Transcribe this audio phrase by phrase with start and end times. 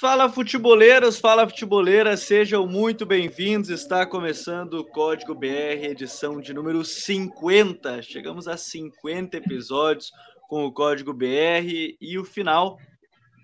[0.00, 3.68] Fala futeboleiros, fala futeboleiras, sejam muito bem-vindos.
[3.68, 8.00] Está começando o Código BR, edição de número 50.
[8.00, 10.10] Chegamos a 50 episódios
[10.48, 12.78] com o Código BR e o final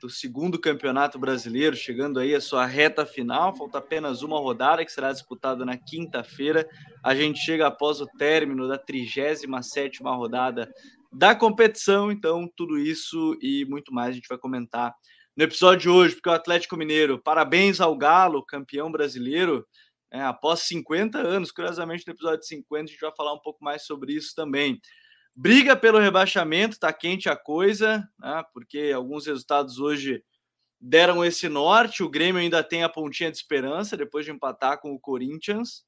[0.00, 3.54] do segundo campeonato brasileiro, chegando aí a sua reta final.
[3.54, 6.66] Falta apenas uma rodada que será disputada na quinta-feira.
[7.04, 10.73] A gente chega após o término da 37 rodada
[11.12, 12.11] da competição.
[12.11, 14.95] Então, tudo isso e muito mais a gente vai comentar
[15.36, 19.67] no episódio de hoje, porque o Atlético Mineiro, parabéns ao Galo, campeão brasileiro,
[20.11, 21.53] é, após 50 anos.
[21.53, 24.81] Curiosamente, no episódio 50, a gente vai falar um pouco mais sobre isso também.
[25.35, 30.25] Briga pelo rebaixamento, tá quente a coisa, né, porque alguns resultados hoje
[30.81, 32.03] deram esse norte.
[32.03, 35.84] O Grêmio ainda tem a pontinha de esperança depois de empatar com o Corinthians.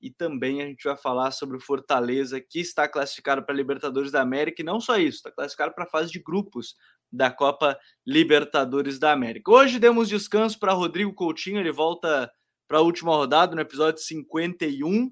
[0.00, 4.12] E também a gente vai falar sobre o Fortaleza, que está classificado para a Libertadores
[4.12, 4.62] da América.
[4.62, 6.74] E não só isso, está classificado para a fase de grupos
[7.10, 9.50] da Copa Libertadores da América.
[9.50, 12.30] Hoje demos descanso para Rodrigo Coutinho, ele volta
[12.66, 15.10] para a última rodada no episódio 51.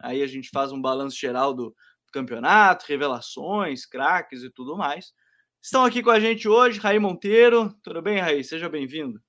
[0.00, 1.74] Aí a gente faz um balanço geral do,
[2.12, 5.12] campeonato, revelações, craques e tudo mais.
[5.60, 7.74] Estão aqui com a gente hoje, Raí Monteiro.
[7.82, 8.44] Tudo bem, Raí?
[8.44, 9.20] Seja bem-vindo.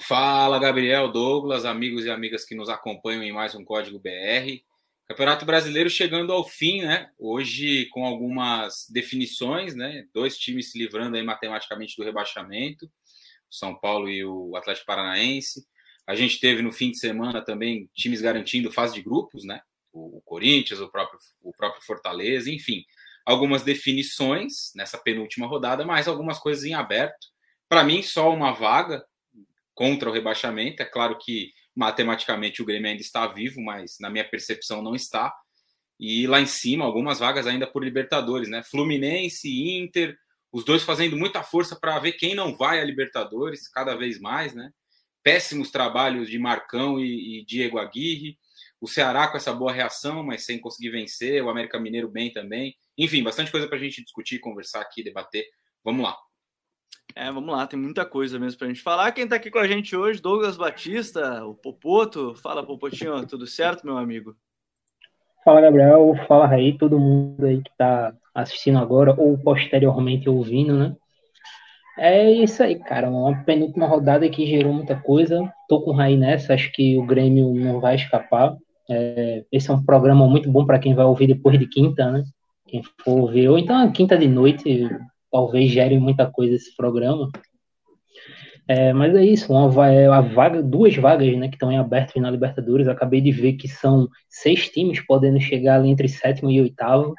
[0.00, 4.62] Fala, Gabriel, Douglas, amigos e amigas que nos acompanham em mais um Código BR.
[5.06, 7.10] Campeonato Brasileiro chegando ao fim, né?
[7.18, 10.06] Hoje com algumas definições, né?
[10.14, 12.90] Dois times se livrando aí matematicamente do rebaixamento,
[13.50, 15.66] São Paulo e o Atlético Paranaense.
[16.06, 19.60] A gente teve no fim de semana também times garantindo fase de grupos, né?
[19.92, 22.84] O, Corinthians, o próprio, o próprio Fortaleza, enfim,
[23.24, 27.28] algumas definições nessa penúltima rodada, mas algumas coisas em aberto.
[27.68, 29.04] Para mim, só uma vaga
[29.74, 30.82] contra o rebaixamento.
[30.82, 35.32] É claro que matematicamente o Grêmio ainda está vivo, mas na minha percepção não está.
[35.98, 38.62] E lá em cima, algumas vagas ainda por Libertadores, né?
[38.62, 40.16] Fluminense, Inter,
[40.52, 44.54] os dois fazendo muita força para ver quem não vai a Libertadores, cada vez mais,
[44.54, 44.70] né?
[45.22, 48.38] Péssimos trabalhos de Marcão e, e Diego Aguirre.
[48.80, 51.42] O Ceará com essa boa reação, mas sem conseguir vencer.
[51.42, 52.76] O América Mineiro bem também.
[52.98, 55.46] Enfim, bastante coisa para a gente discutir, conversar aqui, debater.
[55.82, 56.16] Vamos lá.
[57.16, 59.12] É, vamos lá, tem muita coisa mesmo pra gente falar.
[59.12, 62.34] Quem tá aqui com a gente hoje, Douglas Batista, o Popoto.
[62.34, 64.34] Fala, Popotinho, tudo certo, meu amigo?
[65.44, 66.14] Fala, Gabriel.
[66.26, 70.96] Fala, Raí, todo mundo aí que tá assistindo agora ou posteriormente ouvindo, né?
[71.96, 73.08] É isso aí, cara.
[73.08, 75.40] Uma penúltima rodada que gerou muita coisa.
[75.68, 78.56] Tô com Raí nessa, acho que o Grêmio não vai escapar.
[78.90, 82.24] É, esse é um programa muito bom para quem vai ouvir depois de quinta, né?
[82.66, 84.88] Quem for ouvir, ou então quinta de noite,
[85.34, 87.28] talvez gere muita coisa esse programa.
[88.68, 92.20] É, mas é isso, uma, é a vaga, duas vagas né, que estão em aberto
[92.20, 92.86] na Libertadores.
[92.86, 97.14] Acabei de ver que são seis times podendo chegar ali entre sétimo e oitavo.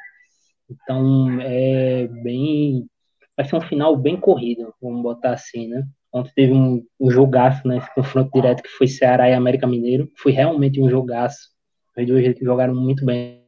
[0.70, 2.88] Então é bem.
[3.36, 5.84] Vai ser um final bem corrido, vamos botar assim, né?
[6.14, 7.80] Ontem teve um, um jogaço, né?
[7.80, 10.10] Esse confronto direto que foi Ceará e América Mineiro.
[10.16, 11.50] Foi realmente um jogaço.
[11.98, 13.44] Os dois jogaram muito bem.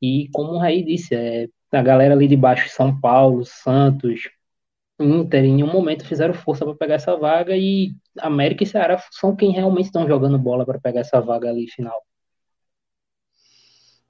[0.00, 4.28] E como o Raí disse, é, a galera ali de baixo, São Paulo, Santos,
[5.00, 9.36] Inter, em nenhum momento fizeram força para pegar essa vaga e América e Ceará são
[9.36, 12.02] quem realmente estão jogando bola para pegar essa vaga ali final.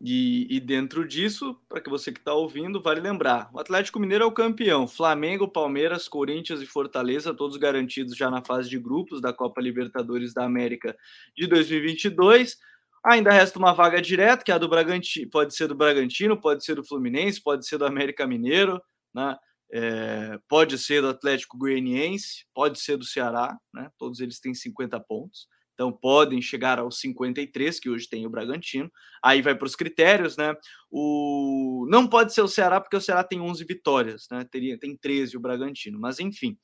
[0.00, 4.24] E, e dentro disso, para que você que está ouvindo, vale lembrar: o Atlético Mineiro
[4.24, 4.86] é o campeão.
[4.86, 10.32] Flamengo, Palmeiras, Corinthians e Fortaleza, todos garantidos já na fase de grupos da Copa Libertadores
[10.32, 10.96] da América
[11.36, 12.56] de 2022.
[13.04, 16.64] Ainda resta uma vaga direta, que é a do Bragantino, pode ser do Bragantino, pode
[16.64, 18.80] ser do Fluminense, pode ser do América Mineiro,
[19.14, 19.36] né?
[19.70, 23.90] É, pode ser do Atlético Goianiense, pode ser do Ceará, né?
[23.98, 25.46] Todos eles têm 50 pontos.
[25.78, 28.90] Então podem chegar aos 53, que hoje tem o Bragantino.
[29.22, 30.52] Aí vai para os critérios, né?
[30.90, 31.86] O...
[31.88, 34.44] Não pode ser o Ceará, porque o Ceará tem 11 vitórias, né?
[34.50, 36.58] Teria, tem 13 o Bragantino, mas enfim.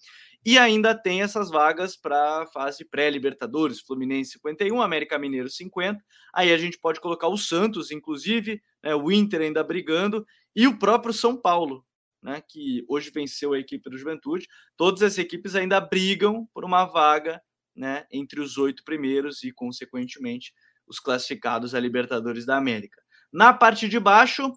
[0.44, 6.02] E ainda tem essas vagas para a fase pré-Libertadores, Fluminense 51, América Mineiro 50.
[6.34, 10.76] Aí a gente pode colocar o Santos, inclusive, né, o Inter ainda brigando, e o
[10.76, 11.86] próprio São Paulo,
[12.20, 14.48] né, que hoje venceu a equipe do Juventude.
[14.76, 17.40] Todas as equipes ainda brigam por uma vaga
[17.74, 20.52] né, entre os oito primeiros e, consequentemente,
[20.86, 23.00] os classificados a Libertadores da América.
[23.32, 24.52] Na parte de baixo,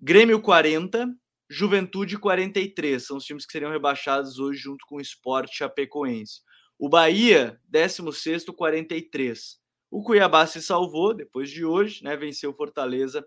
[0.00, 1.06] Grêmio 40,
[1.50, 6.40] Juventude 43, são os times que seriam rebaixados hoje junto com o Sport Chapecoense.
[6.78, 9.58] O Bahia, 16 43.
[9.90, 12.16] O Cuiabá se salvou depois de hoje, né?
[12.16, 13.26] Venceu Fortaleza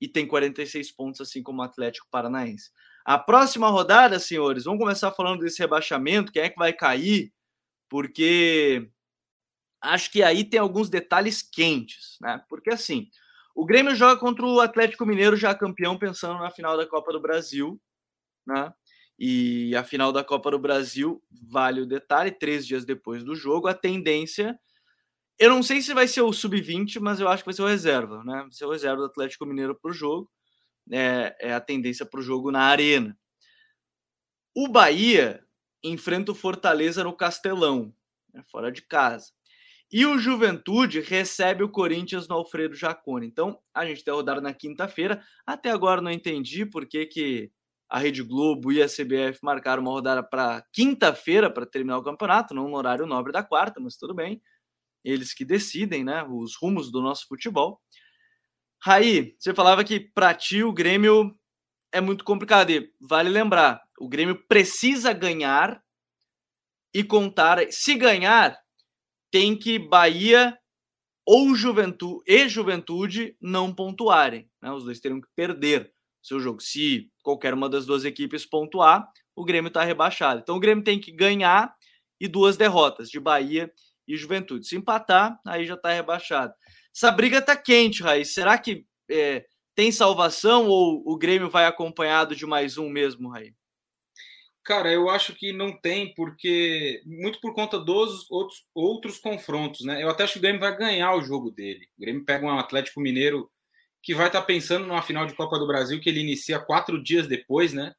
[0.00, 2.70] e tem 46 pontos, assim como o Atlético Paranaense.
[3.04, 7.32] A próxima rodada, senhores, vamos começar falando desse rebaixamento, quem é que vai cair,
[7.94, 8.90] porque
[9.80, 12.44] acho que aí tem alguns detalhes quentes, né?
[12.48, 13.08] Porque assim,
[13.54, 17.20] o Grêmio joga contra o Atlético Mineiro, já campeão, pensando na final da Copa do
[17.20, 17.80] Brasil,
[18.44, 18.74] né?
[19.16, 23.68] E a final da Copa do Brasil, vale o detalhe, três dias depois do jogo,
[23.68, 24.58] a tendência.
[25.38, 27.68] Eu não sei se vai ser o sub-20, mas eu acho que vai ser o
[27.68, 28.40] reserva, né?
[28.40, 30.28] Vai ser o reserva do Atlético Mineiro para o jogo.
[30.90, 33.16] É, é a tendência para o jogo na arena.
[34.52, 35.43] O Bahia
[35.84, 37.94] enfrenta o Fortaleza no Castelão,
[38.32, 39.30] né, fora de casa.
[39.92, 43.26] E o Juventude recebe o Corinthians no Alfredo Jacone.
[43.26, 45.22] Então, a gente tem a rodada na quinta-feira.
[45.46, 47.52] Até agora não entendi por que, que
[47.88, 52.54] a Rede Globo e a CBF marcaram uma rodada para quinta-feira para terminar o campeonato,
[52.54, 54.42] não no horário nobre da quarta, mas tudo bem.
[55.04, 57.80] Eles que decidem, né, os rumos do nosso futebol.
[58.82, 61.38] Raí, você falava que para ti o Grêmio
[61.94, 62.70] é muito complicado.
[62.70, 65.80] E vale lembrar, o Grêmio precisa ganhar
[66.92, 67.58] e contar.
[67.70, 68.58] Se ganhar,
[69.30, 70.58] tem que Bahia
[71.24, 74.50] ou Juventude e Juventude não pontuarem.
[74.60, 74.72] Né?
[74.72, 76.60] Os dois teriam que perder seu jogo.
[76.60, 80.40] Se qualquer uma das duas equipes pontuar, o Grêmio está rebaixado.
[80.40, 81.72] Então o Grêmio tem que ganhar
[82.20, 83.72] e duas derrotas de Bahia
[84.06, 84.66] e Juventude.
[84.66, 86.52] Se empatar, aí já está rebaixado.
[86.94, 88.34] Essa briga está quente, Raiz.
[88.34, 89.44] Será que é,
[89.74, 93.52] tem salvação ou o Grêmio vai acompanhado de mais um mesmo, Raí?
[94.64, 100.02] Cara, eu acho que não tem, porque muito por conta dos outros, outros confrontos, né?
[100.02, 101.86] Eu até acho que o Grêmio vai ganhar o jogo dele.
[101.98, 103.50] O Grêmio pega um Atlético Mineiro
[104.02, 107.02] que vai estar tá pensando numa final de Copa do Brasil que ele inicia quatro
[107.02, 107.94] dias depois, né?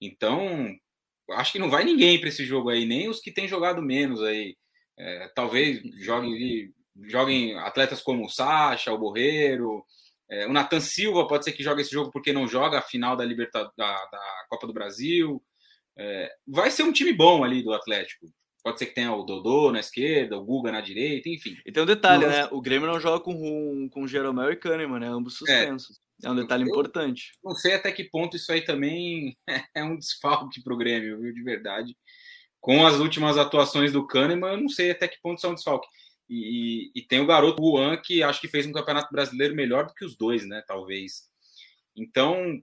[0.00, 0.74] Então,
[1.32, 4.22] acho que não vai ninguém para esse jogo aí, nem os que têm jogado menos
[4.22, 4.56] aí.
[4.98, 6.72] É, talvez joguem,
[7.04, 9.84] joguem atletas como o Sacha, o Borreiro,
[10.30, 13.16] é, o Nathan Silva pode ser que jogue esse jogo porque não joga a final
[13.16, 15.42] da, Libertad da, da Copa do Brasil.
[15.98, 18.26] É, vai ser um time bom ali do Atlético.
[18.62, 21.56] Pode ser que tenha o Dodô na esquerda, o Guga na direita, enfim.
[21.64, 22.48] E tem um detalhe, né?
[22.50, 25.06] O Grêmio não joga com, com Jeromel e Kahneman, né?
[25.06, 25.38] Ambos é.
[25.38, 26.00] suspensos.
[26.24, 27.30] É, é um detalhe eu, importante.
[27.44, 29.36] Não sei até que ponto isso aí também
[29.72, 31.32] é um desfalque para o Grêmio, viu?
[31.32, 31.96] De verdade.
[32.60, 35.54] Com as últimas atuações do Kahneman, eu não sei até que ponto isso é um
[35.54, 35.86] desfalque.
[36.28, 39.94] E, e, tem o garoto Juan, que acho que fez um campeonato brasileiro melhor do
[39.94, 40.62] que os dois, né?
[40.66, 41.28] Talvez.
[41.96, 42.60] Então,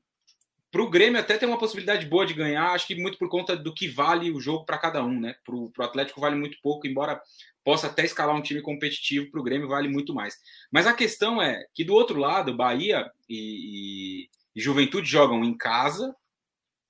[0.74, 3.56] para o Grêmio até tem uma possibilidade boa de ganhar, acho que muito por conta
[3.56, 5.36] do que vale o jogo para cada um, né?
[5.46, 7.22] Para o Atlético vale muito pouco, embora
[7.64, 10.36] possa até escalar um time competitivo, para o Grêmio vale muito mais.
[10.72, 15.56] Mas a questão é que do outro lado, Bahia e, e, e Juventude jogam em
[15.56, 16.14] casa,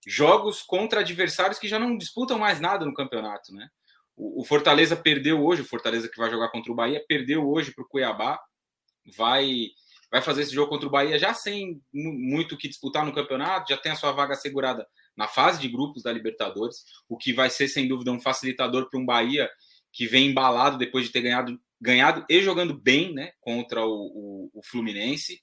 [0.07, 3.69] jogos contra adversários que já não disputam mais nada no campeonato, né?
[4.15, 7.83] O, Fortaleza perdeu hoje, o Fortaleza que vai jogar contra o Bahia, perdeu hoje para
[7.83, 8.39] o Cuiabá,
[9.17, 9.69] vai
[10.11, 13.73] vai fazer esse jogo contra o Bahia já sem muito o que disputar no campeonato,
[13.73, 14.87] já tem a sua vaga assegurada
[15.17, 18.99] na fase de grupos da Libertadores, o que vai ser sem dúvida um facilitador para
[18.99, 19.49] um Bahia
[19.91, 24.51] que vem embalado depois de ter ganhado, ganhado e jogando bem né, contra o, o,
[24.53, 25.41] o Fluminense.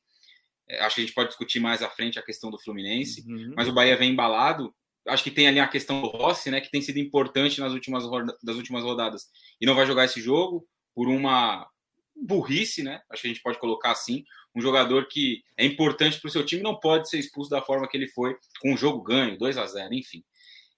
[0.68, 3.54] É, acho que a gente pode discutir mais à frente a questão do Fluminense, uhum.
[3.56, 4.72] mas o Bahia vem embalado
[5.10, 8.04] acho que tem ali a questão do Rossi, né, que tem sido importante nas últimas,
[8.42, 9.26] das últimas rodadas
[9.60, 11.68] e não vai jogar esse jogo por uma
[12.16, 13.00] burrice, né?
[13.10, 14.24] Acho que a gente pode colocar assim.
[14.54, 17.88] Um jogador que é importante para o seu time não pode ser expulso da forma
[17.88, 20.22] que ele foi, com um jogo ganho, 2 a 0 enfim.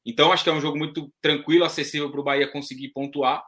[0.05, 3.43] Então, acho que é um jogo muito tranquilo, acessível para o Bahia conseguir pontuar.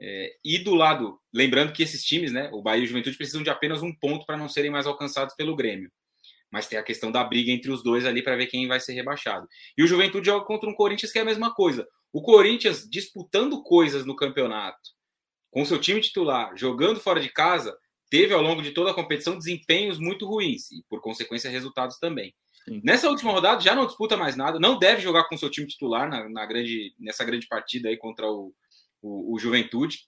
[0.00, 3.42] É, e do lado, lembrando que esses times, né, o Bahia e o Juventude, precisam
[3.42, 5.90] de apenas um ponto para não serem mais alcançados pelo Grêmio
[6.50, 8.92] mas tem a questão da briga entre os dois ali para ver quem vai ser
[8.94, 9.46] rebaixado.
[9.76, 11.86] E o Juventude joga contra um Corinthians que é a mesma coisa.
[12.12, 14.90] O Corinthians disputando coisas no campeonato,
[15.50, 17.76] com seu time titular, jogando fora de casa,
[18.10, 22.34] teve ao longo de toda a competição desempenhos muito ruins e, por consequência, resultados também.
[22.64, 22.80] Sim.
[22.82, 26.08] Nessa última rodada já não disputa mais nada, não deve jogar com seu time titular
[26.08, 28.54] na, na grande, nessa grande partida aí contra o,
[29.02, 30.06] o, o Juventude.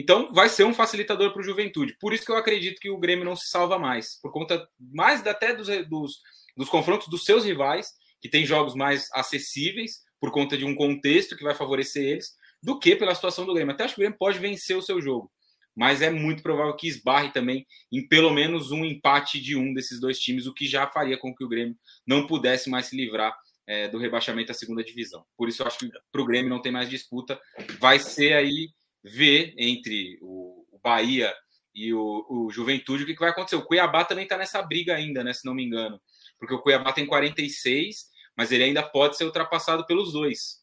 [0.00, 1.96] Então, vai ser um facilitador para o Juventude.
[1.98, 5.26] Por isso que eu acredito que o Grêmio não se salva mais, por conta mais
[5.26, 6.20] até dos, dos,
[6.56, 7.88] dos confrontos dos seus rivais,
[8.20, 12.78] que tem jogos mais acessíveis, por conta de um contexto que vai favorecer eles, do
[12.78, 13.74] que pela situação do Grêmio.
[13.74, 15.32] Até acho que o Grêmio pode vencer o seu jogo,
[15.74, 19.98] mas é muito provável que esbarre também em pelo menos um empate de um desses
[19.98, 21.76] dois times, o que já faria com que o Grêmio
[22.06, 23.36] não pudesse mais se livrar
[23.66, 25.24] é, do rebaixamento à segunda divisão.
[25.36, 27.40] Por isso eu acho que para o Grêmio não tem mais disputa,
[27.80, 28.68] vai ser aí
[29.02, 31.34] ver entre o, o Bahia
[31.74, 33.56] e o, o, Juventude o que, que vai acontecer.
[33.56, 35.32] O Cuiabá também está nessa briga ainda, né?
[35.32, 36.00] Se não me engano.
[36.38, 40.58] Porque o Cuiabá tem 46, mas ele ainda pode ser ultrapassado pelos dois.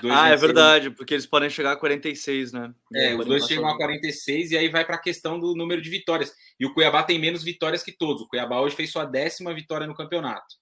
[0.00, 2.74] dois ah, é verdade, porque eles podem chegar a 46, né?
[2.94, 5.90] É, os dois chegam a 46 e aí vai para a questão do número de
[5.90, 6.32] vitórias.
[6.58, 8.22] E o Cuiabá tem menos vitórias que todos.
[8.22, 10.60] O Cuiabá hoje fez sua décima vitória no campeonato.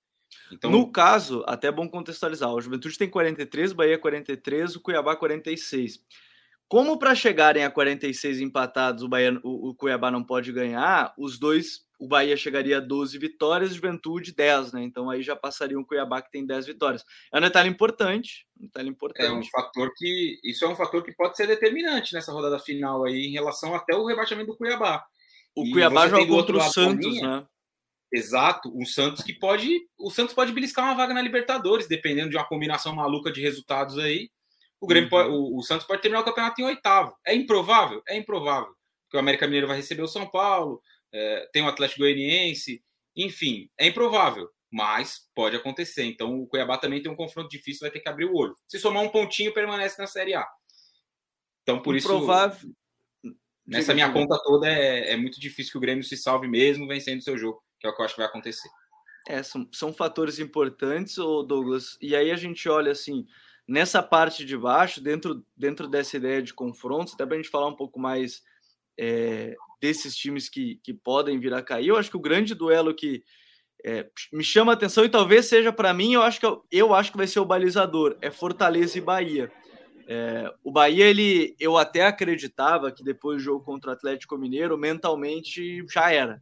[0.52, 0.70] Então...
[0.70, 6.00] No caso, até é bom contextualizar, o Juventude tem 43, Bahia 43, o Cuiabá 46.
[6.68, 11.38] Como para chegarem a 46 empatados o, Bahia, o, o, Cuiabá não pode ganhar, os
[11.38, 14.82] dois o Bahia chegaria a 12 vitórias, Juventude 10, né?
[14.84, 17.04] Então aí já passaria um Cuiabá que tem 10 vitórias.
[17.32, 19.26] É um detalhe importante, um detalhe importante.
[19.26, 23.04] É um fator que isso é um fator que pode ser determinante nessa rodada final
[23.04, 25.04] aí em relação até o rebaixamento do Cuiabá.
[25.56, 27.44] O e Cuiabá joga contra o Santos, né?
[28.12, 32.36] Exato, o Santos que pode, o Santos pode beliscar uma vaga na Libertadores, dependendo de
[32.36, 34.30] uma combinação maluca de resultados aí.
[34.80, 35.10] O Grêmio, uhum.
[35.10, 37.16] pode, o, o Santos pode terminar o campeonato em oitavo.
[37.26, 40.80] É improvável, é improvável, porque o América Mineiro vai receber o São Paulo,
[41.12, 42.82] é, tem o Atlético Goianiense,
[43.16, 46.04] enfim, é improvável, mas pode acontecer.
[46.04, 48.54] Então o Cuiabá também tem um confronto difícil, vai ter que abrir o olho.
[48.68, 50.46] Se somar um pontinho, permanece na Série A.
[51.62, 52.70] Então por improvável.
[53.24, 56.86] isso, nessa minha conta toda é, é muito difícil que o Grêmio se salve mesmo
[56.86, 58.68] vencendo o seu jogo, que é o que eu acho que vai acontecer.
[59.28, 61.98] É, são, são fatores importantes, Douglas.
[62.00, 63.26] E aí a gente olha assim,
[63.68, 67.68] nessa parte de baixo, dentro, dentro dessa ideia de confrontos, até para a gente falar
[67.68, 68.42] um pouco mais
[68.98, 71.88] é, desses times que, que podem vir a cair.
[71.88, 73.22] Eu acho que o grande duelo que
[73.84, 76.94] é, me chama a atenção e talvez seja para mim, eu acho que eu, eu,
[76.94, 79.52] acho que vai ser o balizador, é Fortaleza e Bahia.
[80.08, 84.78] É, o Bahia, ele, eu até acreditava que depois do jogo contra o Atlético Mineiro,
[84.78, 86.40] mentalmente já era.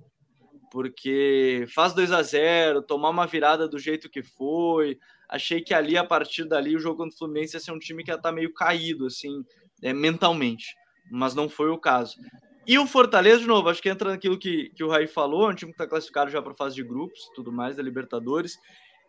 [0.71, 4.99] Porque faz 2 a 0 tomar uma virada do jeito que foi.
[5.29, 8.05] Achei que ali, a partir dali, o jogo contra o Fluminense ia ser um time
[8.05, 9.45] que ia estar tá meio caído, assim,
[9.83, 10.77] é, mentalmente.
[11.11, 12.17] Mas não foi o caso.
[12.67, 15.53] E o Fortaleza, de novo, acho que entra naquilo que, que o Raí falou, é
[15.53, 18.59] um time que está classificado já para fase de grupos, tudo mais, da Libertadores.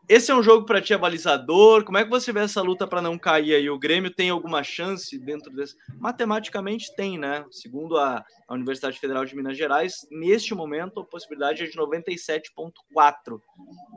[0.09, 1.83] Esse é um jogo para ti abalizador.
[1.83, 3.69] Como é que você vê essa luta para não cair aí?
[3.69, 5.75] O Grêmio tem alguma chance dentro desse?
[5.99, 7.43] Matematicamente tem, né?
[7.51, 13.41] Segundo a, a Universidade Federal de Minas Gerais, neste momento a possibilidade é de 97,4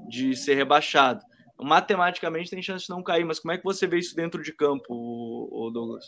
[0.08, 1.24] de ser rebaixado.
[1.62, 4.52] Matematicamente tem chance de não cair, mas como é que você vê isso dentro de
[4.52, 6.06] campo, o Douglas?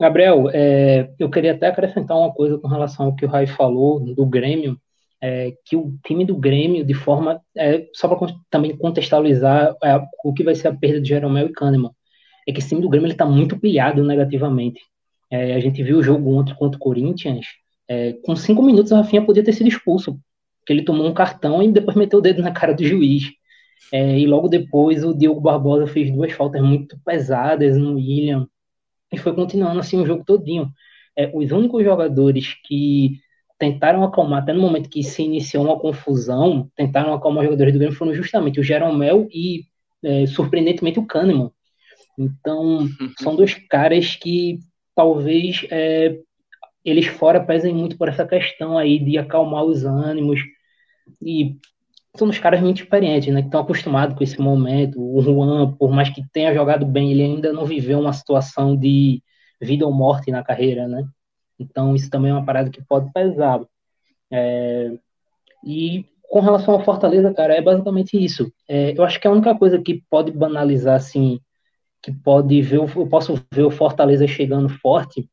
[0.00, 3.98] Gabriel, é, eu queria até acrescentar uma coisa com relação ao que o Rai falou
[4.00, 4.80] do Grêmio,
[5.20, 10.32] é, que o time do Grêmio, de forma, é, só para também contextualizar é, o
[10.32, 11.90] que vai ser a perda de Jeromel e Kahneman,
[12.46, 14.80] é que esse time do Grêmio está muito pilhado negativamente.
[15.30, 17.46] É, a gente viu o jogo ontem contra o Corinthians,
[17.88, 20.18] é, com cinco minutos a Rafinha podia ter sido expulso,
[20.60, 23.32] porque ele tomou um cartão e depois meteu o dedo na cara do juiz.
[23.92, 28.46] E logo depois o Diogo Barbosa fez duas faltas muito pesadas no William,
[29.12, 30.70] e foi continuando assim o jogo todinho.
[31.16, 33.18] É, os únicos jogadores que
[33.58, 37.78] tentaram acalmar, até no momento que se iniciou uma confusão, tentaram acalmar os jogadores do
[37.78, 39.64] Grêmio foram justamente o Jeromel e,
[40.02, 41.50] é, surpreendentemente, o Kahneman.
[42.16, 42.86] Então,
[43.20, 44.60] são dois caras que
[44.94, 46.18] talvez é,
[46.84, 50.40] eles fora pesem muito por essa questão aí de acalmar os ânimos.
[51.22, 51.56] E
[52.18, 53.40] são uns caras muito experientes, né?
[53.40, 55.00] Que estão acostumados com esse momento.
[55.00, 59.22] O Juan, por mais que tenha jogado bem, ele ainda não viveu uma situação de
[59.60, 61.04] vida ou morte na carreira, né?
[61.58, 63.60] Então isso também é uma parada que pode pesar.
[64.30, 64.92] É...
[65.64, 68.52] E com relação ao Fortaleza, cara, é basicamente isso.
[68.68, 71.40] É, eu acho que a única coisa que pode banalizar, assim,
[72.02, 75.28] que pode ver, eu posso ver o Fortaleza chegando forte,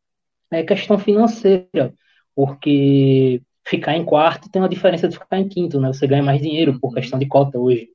[0.51, 1.93] é questão financeira,
[2.33, 5.91] porque ficar em quarto tem uma diferença de ficar em quinto, né?
[5.91, 6.93] Você ganha mais dinheiro por uhum.
[6.93, 7.89] questão de cota hoje.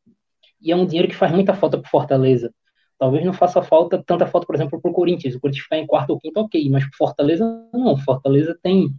[0.61, 2.53] E é um dinheiro que faz muita falta para Fortaleza.
[2.99, 5.35] Talvez não faça falta tanta falta, por exemplo, para o Corinthians.
[5.35, 7.97] O Corinthians ficar em quarto ou quinto, ok, mas para Fortaleza não.
[7.97, 8.91] Fortaleza tem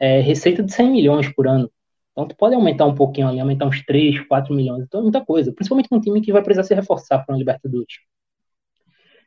[0.00, 1.70] é, receita de 100 milhões por ano.
[2.12, 4.84] Então tu pode aumentar um pouquinho ali, aumentar uns 3, 4 milhões.
[4.84, 5.52] Então é muita coisa.
[5.52, 7.94] Principalmente com um time que vai precisar se reforçar para uma Libertadores.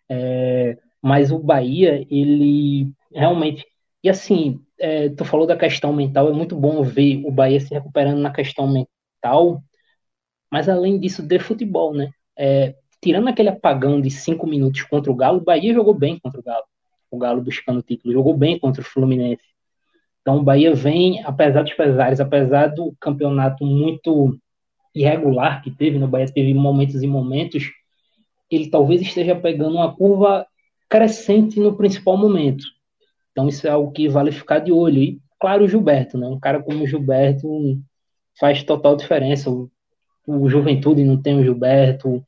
[0.10, 3.66] É, mas o Bahia, ele realmente.
[4.04, 7.74] E assim, é, tu falou da questão mental, é muito bom ver o Bahia se
[7.74, 9.62] recuperando na questão mental,
[10.52, 12.12] mas além disso, de futebol, né?
[12.38, 16.40] É, tirando aquele apagão de cinco minutos contra o Galo, o Bahia jogou bem contra
[16.40, 16.64] o Galo.
[17.12, 19.44] O Galo buscando o título, jogou bem contra o Fluminense.
[20.22, 24.38] Então o Bahia vem, apesar dos pesares, apesar do campeonato muito
[24.94, 26.12] irregular que teve, no né?
[26.12, 27.72] Bahia teve momentos e momentos,
[28.50, 30.46] ele talvez esteja pegando uma curva
[30.90, 32.64] crescente no principal momento.
[33.40, 35.02] Então isso é algo que vale ficar de olho.
[35.02, 36.28] E, claro, o Gilberto, né?
[36.28, 37.48] Um cara como o Gilberto
[38.38, 39.50] faz total diferença.
[39.50, 39.72] O,
[40.28, 42.22] o Juventude não tem o Gilberto,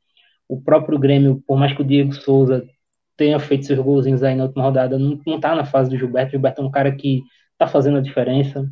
[0.48, 2.65] o próprio Grêmio, por mais que o Diego Souza
[3.18, 6.30] tenha feito seus golzinhos aí na última rodada, não, não tá na fase do Gilberto.
[6.30, 7.22] O Gilberto é um cara que
[7.58, 8.65] tá fazendo a diferença.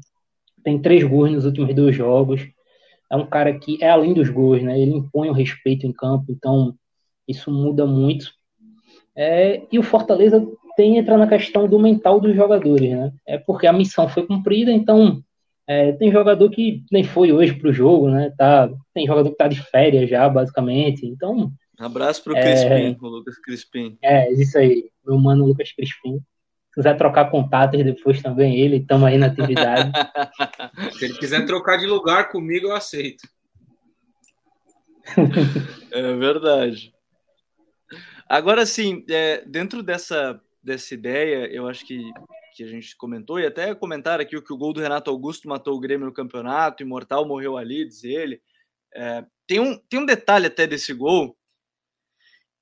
[0.63, 2.47] Tem três gols nos últimos dois jogos.
[3.11, 4.79] É um cara que é além dos gols, né?
[4.79, 6.73] Ele impõe o respeito em campo, então
[7.27, 8.31] isso muda muito.
[9.13, 10.41] É, e o Fortaleza
[10.79, 13.11] tem entrar na questão do mental dos jogadores, né?
[13.27, 15.21] É porque a missão foi cumprida, então
[15.67, 18.33] é, tem jogador que nem foi hoje pro jogo, né?
[18.37, 21.05] Tá, tem jogador que tá de férias já, basicamente.
[21.05, 21.51] Então.
[21.77, 23.97] Um abraço pro é, Crispim, o Lucas Crispim.
[24.01, 26.13] É, isso aí, meu mano Lucas Crispim.
[26.69, 29.91] Se quiser trocar contatos depois também, ele, estamos aí na atividade.
[30.97, 33.27] Se ele quiser trocar de lugar comigo, eu aceito.
[35.91, 36.93] é verdade.
[38.29, 41.99] Agora, sim, é, dentro dessa, dessa ideia, eu acho que,
[42.55, 45.47] que a gente comentou, e até comentar aqui o que o gol do Renato Augusto
[45.47, 48.41] matou o Grêmio no campeonato, Imortal morreu ali, diz ele.
[48.93, 51.37] É, tem, um, tem um detalhe até desse gol,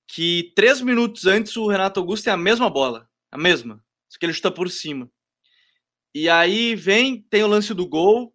[0.08, 4.26] que três minutos antes o Renato Augusto tem a mesma bola, a mesma, só que
[4.26, 5.12] ele chuta por cima.
[6.16, 8.34] E aí vem, tem o lance do gol,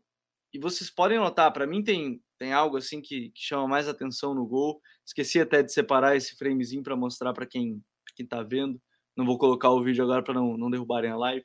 [0.53, 4.35] e vocês podem notar, para mim tem, tem algo assim que, que, chama mais atenção
[4.35, 4.81] no gol.
[5.07, 7.83] Esqueci até de separar esse framezinho para mostrar para quem
[8.15, 8.81] quem está vendo.
[9.17, 11.45] Não vou colocar o vídeo agora para não, não derrubarem a live.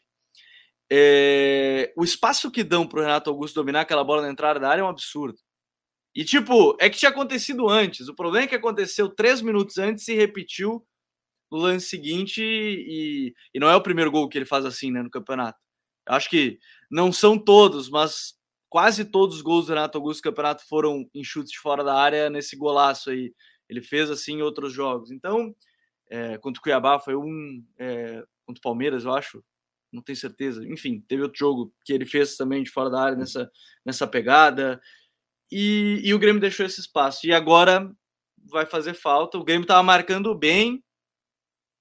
[0.90, 4.70] É, o espaço que dão para o Renato Augusto dominar aquela bola na entrada da
[4.70, 5.38] área é um absurdo.
[6.16, 8.08] E, tipo, é que tinha acontecido antes.
[8.08, 10.84] O problema é que aconteceu três minutos antes e repetiu
[11.52, 12.42] no lance seguinte.
[12.42, 15.60] E, e não é o primeiro gol que ele faz assim, né, no campeonato.
[16.08, 16.58] Eu acho que
[16.90, 18.34] não são todos, mas
[18.70, 21.94] quase todos os gols do Renato Augusto no campeonato foram em chutes de fora da
[21.94, 23.34] área nesse golaço aí.
[23.70, 25.12] Ele fez assim em outros jogos.
[25.12, 25.54] Então,
[26.10, 27.64] é, contra o Cuiabá foi um.
[27.78, 29.44] É, contra o Palmeiras, eu acho.
[29.92, 30.66] Não tenho certeza.
[30.68, 33.50] Enfim, teve outro jogo que ele fez também de fora da área nessa,
[33.86, 34.82] nessa pegada.
[35.52, 37.26] E, e o Grêmio deixou esse espaço.
[37.26, 37.90] E agora
[38.46, 39.38] vai fazer falta.
[39.38, 40.84] O Grêmio estava marcando bem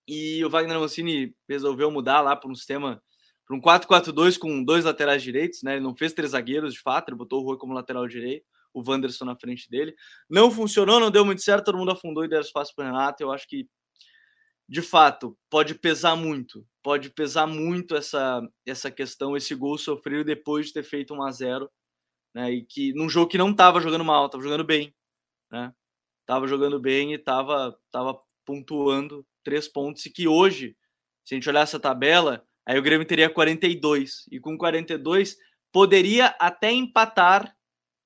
[0.09, 3.03] e o Wagner Mancini resolveu mudar lá para um sistema,
[3.47, 5.75] para um 4-4-2 com dois laterais direitos, né?
[5.75, 8.83] Ele não fez três zagueiros de fato, ele botou o Rui como lateral direito, o
[8.89, 9.95] Wanderson na frente dele.
[10.31, 13.23] Não funcionou, não deu muito certo, todo mundo afundou e deu espaço para o Renato.
[13.23, 13.69] Eu acho que,
[14.69, 16.67] de fato, pode pesar muito.
[16.83, 21.31] Pode pesar muito essa, essa questão, esse gol sofrido depois de ter feito 1 a
[21.31, 21.71] 0
[22.37, 22.53] né?
[22.53, 24.95] E que num jogo que não estava jogando mal, estava jogando bem,
[25.51, 25.73] né?
[26.27, 30.77] Tava jogando bem e estava tava pontuando três pontos e que hoje,
[31.25, 35.37] se a gente olhar essa tabela, aí o Grêmio teria 42 e com 42
[35.73, 37.57] poderia até empatar,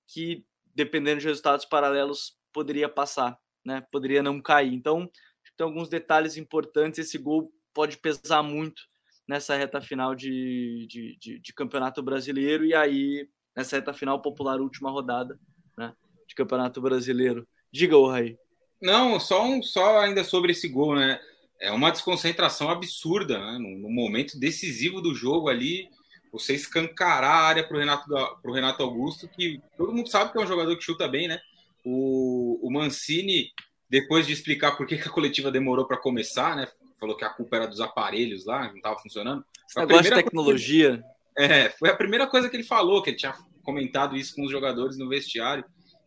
[0.07, 3.85] que dependendo de resultados paralelos poderia passar, né?
[3.91, 4.73] Poderia não cair.
[4.73, 5.11] Então,
[5.61, 6.99] tem alguns detalhes importantes.
[6.99, 8.83] Esse gol pode pesar muito
[9.29, 14.59] nessa reta final de, de, de, de campeonato brasileiro e aí nessa reta final popular,
[14.59, 15.39] última rodada
[15.77, 15.93] né,
[16.27, 17.47] de Campeonato Brasileiro.
[17.71, 18.39] Diga, o Raí.
[18.81, 21.21] Não, só, um, só ainda sobre esse gol, né?
[21.61, 23.59] É uma desconcentração absurda, né?
[23.59, 25.91] No, no momento decisivo do jogo ali,
[26.33, 30.41] você escancarar a área para o Renato, Renato Augusto, que todo mundo sabe que é
[30.41, 31.39] um jogador que chuta bem, né?
[31.85, 33.53] O, o Mancini,
[33.91, 36.69] depois de explicar por que, que a coletiva demorou para começar, né?
[36.99, 39.45] Falou que a culpa era dos aparelhos lá, não estava funcionando.
[39.69, 41.03] Esse negócio de tecnologia.
[41.37, 44.51] É, foi a primeira coisa que ele falou, que ele tinha comentado isso com os
[44.51, 45.65] jogadores no vestiário.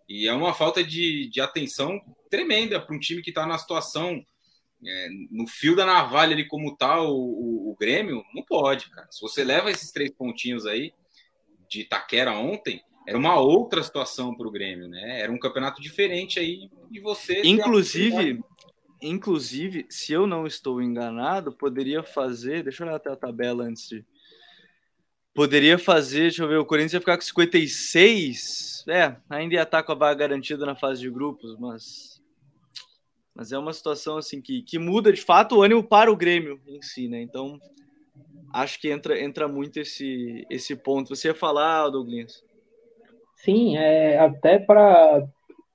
[0.08, 4.24] E é uma falta de, de atenção tremenda para um time que está na situação,
[4.86, 9.08] é, no fio da navalha ali como está o, o, o, Grêmio, não pode, cara.
[9.12, 10.94] Se você leva esses três pontinhos aí
[11.70, 15.22] de Itaquera ontem, era uma outra situação para o Grêmio, né?
[15.22, 17.42] Era um campeonato diferente aí e você.
[17.44, 18.42] Inclusive,
[19.02, 22.64] inclusive, se eu não estou enganado, poderia fazer.
[22.64, 24.06] Deixa eu olhar até a tabela antes de
[25.34, 28.86] Poderia fazer, deixa eu ver, o Corinthians ia ficar com 56.
[28.88, 32.22] É, ainda ia estar com a vaga garantida na fase de grupos, mas.
[33.34, 36.62] Mas é uma situação assim que, que muda de fato o ânimo para o Grêmio
[36.68, 37.20] em si, né?
[37.20, 37.60] Então,
[38.54, 41.16] acho que entra, entra muito esse, esse ponto.
[41.16, 42.44] Você ia falar, Douglas?
[43.44, 45.28] Sim, é, até para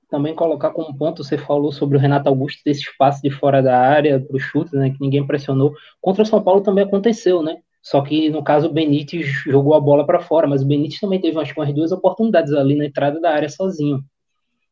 [0.09, 3.79] também colocar como ponto, você falou sobre o Renato Augusto, desse espaço de fora da
[3.79, 4.89] área para o chute, né?
[4.89, 5.73] Que ninguém pressionou.
[6.01, 7.57] Contra o São Paulo também aconteceu, né?
[7.81, 11.21] Só que no caso o Benítez jogou a bola para fora, mas o Benítez também
[11.21, 14.03] teve acho, umas duas oportunidades ali na entrada da área sozinho.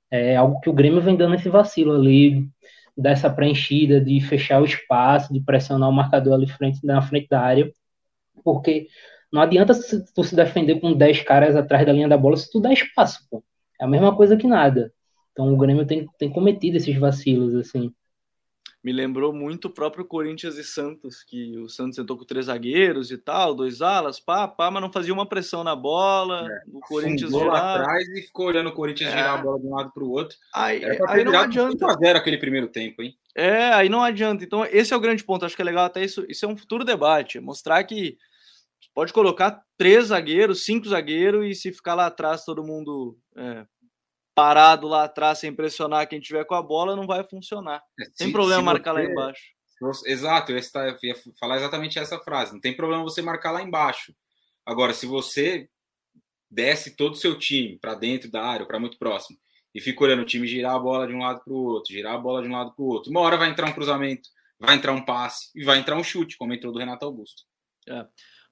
[0.10, 2.48] É algo que o Grêmio vem dando esse vacilo ali,
[2.98, 7.42] dessa preenchida, de fechar o espaço, de pressionar o marcador ali frente, na frente da
[7.42, 7.72] área,
[8.44, 8.88] porque
[9.32, 9.74] não adianta
[10.16, 13.26] tu se defender com 10 caras atrás da linha da bola se tu dá espaço,
[13.30, 13.44] pô.
[13.80, 14.92] É a mesma coisa que nada.
[15.32, 17.94] Então o Grêmio tem, tem cometido esses vacilos, assim
[18.88, 23.12] me lembrou muito o próprio Corinthians e Santos, que o Santos sentou com três zagueiros
[23.12, 26.48] e tal, dois alas, pá, pá, mas não fazia uma pressão na bola.
[26.50, 29.18] É, o Corinthians lá atrás e ficou olhando o Corinthians é.
[29.18, 30.38] girar a bola de um lado para o outro.
[30.56, 31.86] Aí, aí não adianta.
[31.86, 33.14] 0 aquele primeiro tempo, hein?
[33.36, 34.46] É, aí não adianta.
[34.46, 35.46] Então, esse é o grande ponto.
[35.46, 36.26] Acho que é legal até isso.
[36.30, 37.42] Isso é um futuro debate.
[37.42, 38.18] Mostrar que
[38.98, 43.64] pode colocar três zagueiros, cinco zagueiros, e se ficar lá atrás todo mundo é,
[44.34, 47.80] parado lá atrás sem pressionar quem tiver com a bola, não vai funcionar.
[48.02, 49.04] É, tem problema marcar você...
[49.04, 49.44] lá embaixo.
[50.04, 50.58] Exato, eu
[51.04, 52.54] ia falar exatamente essa frase.
[52.54, 54.16] Não tem problema você marcar lá embaixo.
[54.66, 55.70] Agora, se você
[56.50, 59.38] desce todo o seu time para dentro da área, para muito próximo,
[59.76, 62.16] e fica olhando o time girar a bola de um lado para o outro, girar
[62.16, 64.28] a bola de um lado para o outro, uma hora vai entrar um cruzamento,
[64.60, 67.44] vai entrar um passe e vai entrar um chute, como entrou do Renato Augusto.
[67.88, 68.04] É.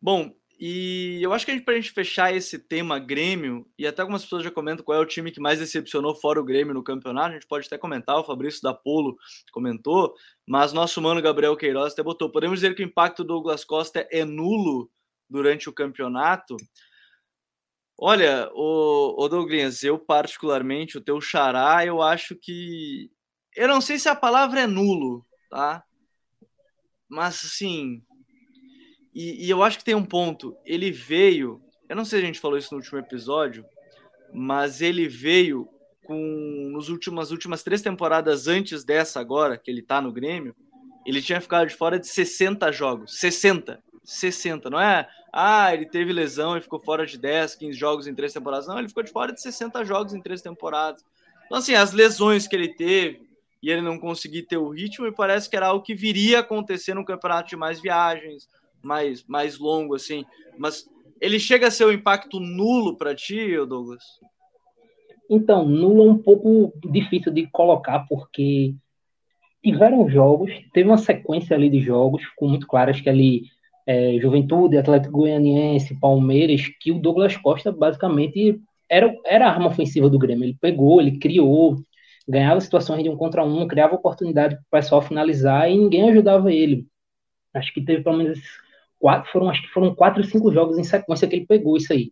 [0.02, 3.86] Bom, e eu acho que a gente, para a gente fechar esse tema Grêmio, e
[3.86, 6.74] até algumas pessoas já comentam qual é o time que mais decepcionou fora o Grêmio
[6.74, 9.18] no campeonato, a gente pode até comentar, o Fabrício da Polo
[9.52, 10.14] comentou,
[10.48, 12.32] mas nosso mano Gabriel Queiroz até botou.
[12.32, 14.90] Podemos dizer que o impacto do Douglas Costa é nulo
[15.30, 16.56] durante o campeonato?
[17.98, 23.12] Olha, o, o Douglas, eu particularmente, o teu xará, eu acho que.
[23.56, 25.84] Eu não sei se a palavra é nulo, tá?
[27.08, 28.04] Mas assim,
[29.16, 30.58] e, e, eu acho que tem um ponto.
[30.66, 31.62] Ele veio.
[31.88, 33.66] Eu não sei se a gente falou isso no último episódio,
[34.34, 35.70] mas ele veio
[36.04, 36.70] com.
[36.72, 40.54] Nos últimas, últimas três temporadas antes dessa agora, que ele tá no Grêmio,
[41.06, 43.18] ele tinha ficado de fora de 60 jogos.
[43.18, 43.82] 60.
[44.04, 44.70] 60.
[44.70, 45.08] Não é.
[45.32, 48.68] Ah, ele teve lesão e ficou fora de 10, 15 jogos em três temporadas.
[48.68, 51.06] Não, ele ficou de fora de 60 jogos em três temporadas.
[51.46, 53.30] Então, assim, as lesões que ele teve
[53.62, 56.94] e ele não conseguir ter o ritmo, me parece que era algo que viria acontecer
[56.94, 58.48] no campeonato de mais viagens,
[58.86, 60.24] mais, mais longo, assim.
[60.58, 60.86] Mas
[61.20, 64.04] ele chega a ser um impacto nulo para ti, Douglas?
[65.30, 68.76] Então, nulo é um pouco difícil de colocar, porque
[69.64, 73.46] tiveram jogos, teve uma sequência ali de jogos, ficou muito claro, acho que ali
[73.88, 80.10] é, Juventude, Atlético Goianiense, Palmeiras, que o Douglas Costa basicamente era, era a arma ofensiva
[80.10, 80.46] do Grêmio.
[80.46, 81.78] Ele pegou, ele criou,
[82.28, 86.52] ganhava situações de um contra um, criava oportunidade para o pessoal finalizar e ninguém ajudava
[86.52, 86.88] ele.
[87.54, 88.40] Acho que teve pelo menos
[89.00, 91.92] quatro, foram, acho que foram quatro ou cinco jogos em sequência que ele pegou isso
[91.94, 92.12] aí.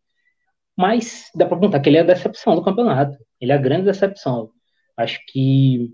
[0.78, 3.18] Mas dá para perguntar que ele é a decepção do campeonato.
[3.40, 4.50] Ele é a grande decepção.
[4.98, 5.92] Acho que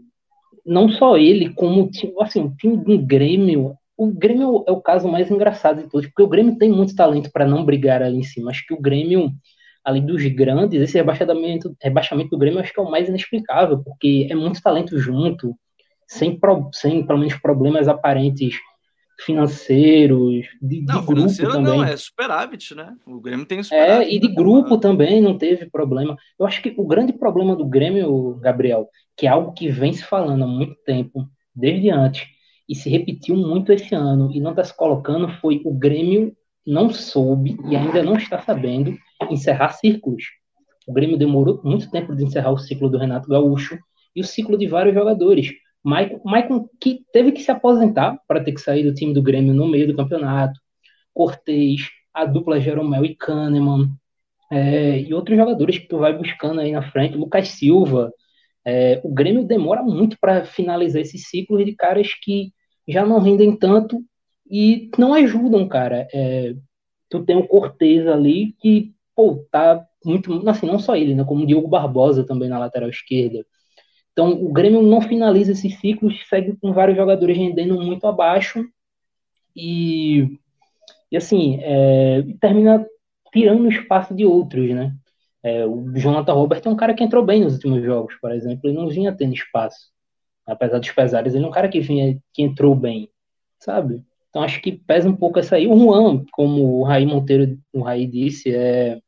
[0.66, 1.90] não só ele, como
[2.22, 3.76] assim, o time do Grêmio.
[3.98, 7.30] O Grêmio é o caso mais engraçado de todos, porque o Grêmio tem muito talento
[7.32, 8.52] para não brigar ali em cima.
[8.52, 9.32] Acho que o Grêmio,
[9.84, 14.28] além dos grandes, esse rebaixamento, rebaixamento do Grêmio acho que é o mais inexplicável, porque
[14.30, 15.54] é muito talento junto,
[16.08, 18.56] sem, pro, sem pelo menos problemas aparentes
[19.26, 21.78] financeiros, de, não, de grupo também.
[21.78, 22.96] Não, é superávit, né?
[23.06, 24.10] O Grêmio tem superávit.
[24.10, 26.16] É, e de grupo também não teve problema.
[26.40, 30.04] Eu acho que o grande problema do Grêmio, Gabriel, que é algo que vem se
[30.04, 32.28] falando há muito tempo, desde antes,
[32.68, 36.90] e se repetiu muito esse ano, e não está se colocando, foi o Grêmio não
[36.90, 38.96] soube e ainda não está sabendo
[39.30, 40.24] encerrar círculos.
[40.88, 43.78] O Grêmio demorou muito tempo de encerrar o ciclo do Renato Gaúcho
[44.16, 45.50] e o ciclo de vários jogadores.
[45.90, 49.54] Maicon, Maicon que teve que se aposentar para ter que sair do time do Grêmio
[49.54, 50.60] no meio do campeonato.
[51.14, 51.82] Cortez,
[52.14, 53.90] a dupla Jeromel e Kahneman,
[54.52, 58.12] é, e outros jogadores que tu vai buscando aí na frente, Lucas Silva.
[58.66, 62.54] É, o Grêmio demora muito para finalizar esse ciclo de caras que
[62.88, 64.04] já não rendem tanto
[64.50, 66.08] e não ajudam, cara.
[66.14, 66.56] É,
[67.10, 71.44] tu tem o Cortez ali que, pô, tá muito, assim, não só ele, né, como
[71.44, 73.46] o Diogo Barbosa também na lateral esquerda.
[74.20, 78.68] Então, o Grêmio não finaliza esses ciclos, segue com vários jogadores rendendo muito abaixo
[79.56, 80.38] e,
[81.10, 82.86] e assim, é, termina
[83.32, 84.94] tirando o espaço de outros, né?
[85.42, 88.70] É, o Jonathan Robert é um cara que entrou bem nos últimos jogos, por exemplo,
[88.70, 89.90] ele não vinha tendo espaço.
[90.46, 93.10] Apesar dos pesares, ele é um cara que vinha, que entrou bem,
[93.58, 94.04] sabe?
[94.30, 95.66] Então acho que pesa um pouco essa aí.
[95.66, 99.00] O Juan, como o Raí Monteiro, o Raí disse, é,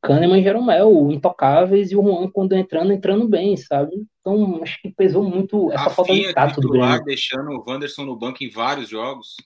[0.00, 4.06] Kahneman e Jeromel, intocáveis, e o Juan, quando entrando, entrando bem, sabe?
[4.20, 7.04] Então, acho que pesou muito essa falta de tato do Grêmio.
[7.04, 9.36] deixando o Wanderson no banco em vários jogos.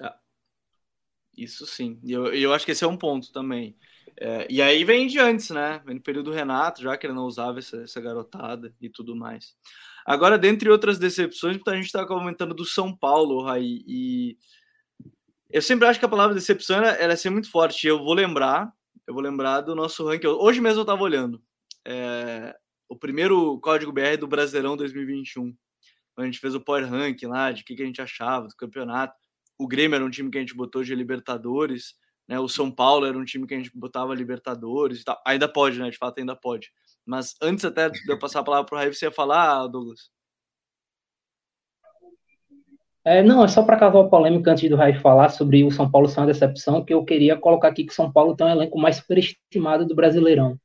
[0.00, 0.16] Ah,
[1.36, 1.98] isso sim.
[2.04, 3.76] E eu, eu acho que esse é um ponto também.
[4.20, 5.80] É, e aí vem de antes, né?
[5.84, 9.54] Vem no período Renato, já que ele não usava essa, essa garotada e tudo mais.
[10.06, 14.38] Agora, dentre outras decepções, a gente está comentando do São Paulo, Raí, e
[15.50, 17.86] eu sempre acho que a palavra decepção ela, ela é sempre muito forte.
[17.86, 18.72] Eu vou lembrar
[19.08, 20.26] eu vou lembrar do nosso ranking.
[20.26, 21.42] Hoje mesmo eu estava olhando.
[21.82, 22.54] É,
[22.86, 25.56] o primeiro código BR do Brasileirão 2021.
[26.18, 29.14] A gente fez o Power Ranking lá, de que, que a gente achava do campeonato.
[29.56, 31.94] O Grêmio era um time que a gente botou de Libertadores.
[32.28, 32.38] Né?
[32.38, 35.18] O São Paulo era um time que a gente botava Libertadores e tal.
[35.26, 35.88] Ainda pode, né?
[35.88, 36.70] De fato, ainda pode.
[37.06, 40.10] Mas antes até de eu passar a palavra para o Raí, você ia falar, Douglas?
[43.08, 46.06] É, não, é só para cavar polêmica antes do Rai falar sobre o São Paulo
[46.06, 48.96] ser uma decepção, que eu queria colocar aqui que São Paulo tem um elenco mais
[48.96, 50.60] superestimado do Brasileirão.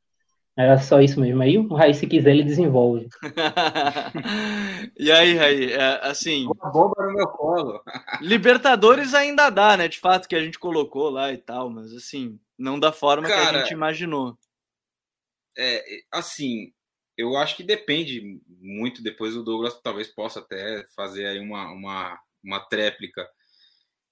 [0.58, 1.42] Era só isso mesmo.
[1.42, 3.08] Aí o Raí, se quiser, ele desenvolve.
[5.00, 6.46] e aí, Raí, é, assim.
[6.46, 7.82] Uma bomba no meu colo.
[8.20, 9.88] Libertadores ainda dá, né?
[9.88, 13.52] De fato, que a gente colocou lá e tal, mas assim, não da forma Cara,
[13.52, 14.38] que a gente imaginou.
[15.58, 16.74] É, assim,
[17.18, 19.02] eu acho que depende muito.
[19.02, 23.28] Depois o Douglas talvez possa até fazer aí uma, uma uma tréplica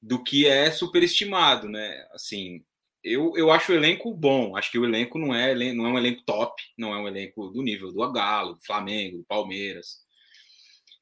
[0.01, 2.07] do que é superestimado, né?
[2.13, 2.63] Assim,
[3.03, 4.55] eu, eu acho o elenco bom.
[4.55, 7.49] Acho que o elenco não é, não é um elenco top, não é um elenco
[7.49, 10.01] do nível do Galo, do Flamengo, do Palmeiras.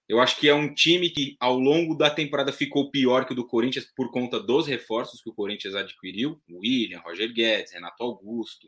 [0.08, 3.36] Eu acho que é um time que ao longo da temporada ficou pior que o
[3.36, 8.68] do Corinthians por conta dos reforços que o Corinthians adquiriu, William, Roger Guedes, Renato Augusto.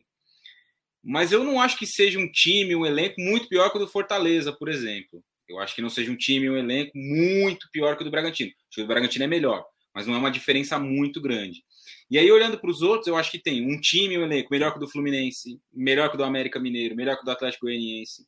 [1.03, 3.87] Mas eu não acho que seja um time, um elenco muito pior que o do
[3.87, 5.23] Fortaleza, por exemplo.
[5.51, 8.51] Eu acho que não seja um time, um elenco muito pior que o do Bragantino.
[8.51, 11.63] Acho que o do Bragantino é melhor, mas não é uma diferença muito grande.
[12.09, 14.71] E aí, olhando para os outros, eu acho que tem um time, um elenco melhor
[14.71, 17.65] que o do Fluminense, melhor que o do América Mineiro, melhor que o do Atlético
[17.65, 18.25] Goianiense,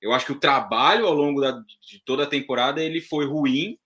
[0.00, 3.76] eu acho que o trabalho ao longo da, de toda a temporada ele foi ruim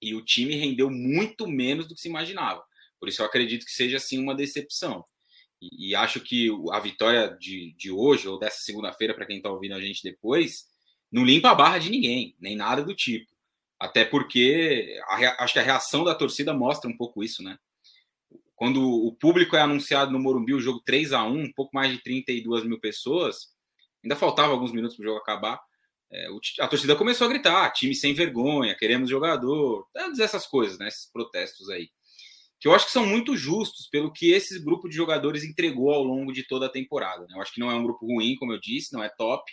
[0.00, 2.62] e o time rendeu muito menos do que se imaginava.
[3.00, 5.04] Por isso eu acredito que seja assim uma decepção.
[5.60, 9.74] E, acho que a vitória de, de hoje, ou dessa segunda-feira, para quem está ouvindo
[9.74, 10.66] a gente depois,
[11.10, 13.30] não limpa a barra de ninguém, nem nada do tipo.
[13.78, 17.58] Até porque a, acho que a reação da torcida mostra um pouco isso, né?
[18.56, 21.92] Quando o público é anunciado no Morumbi, o jogo 3 a 1 um pouco mais
[21.92, 23.56] de 32 mil pessoas,
[24.04, 25.60] Ainda faltava alguns minutos para o jogo acabar.
[26.10, 26.28] É,
[26.60, 31.10] a torcida começou a gritar: time sem vergonha, queremos jogador, todas essas coisas, né, esses
[31.10, 31.90] protestos aí.
[32.60, 36.02] Que eu acho que são muito justos pelo que esse grupo de jogadores entregou ao
[36.02, 37.24] longo de toda a temporada.
[37.28, 37.36] Né?
[37.36, 39.44] Eu acho que não é um grupo ruim, como eu disse, não é top,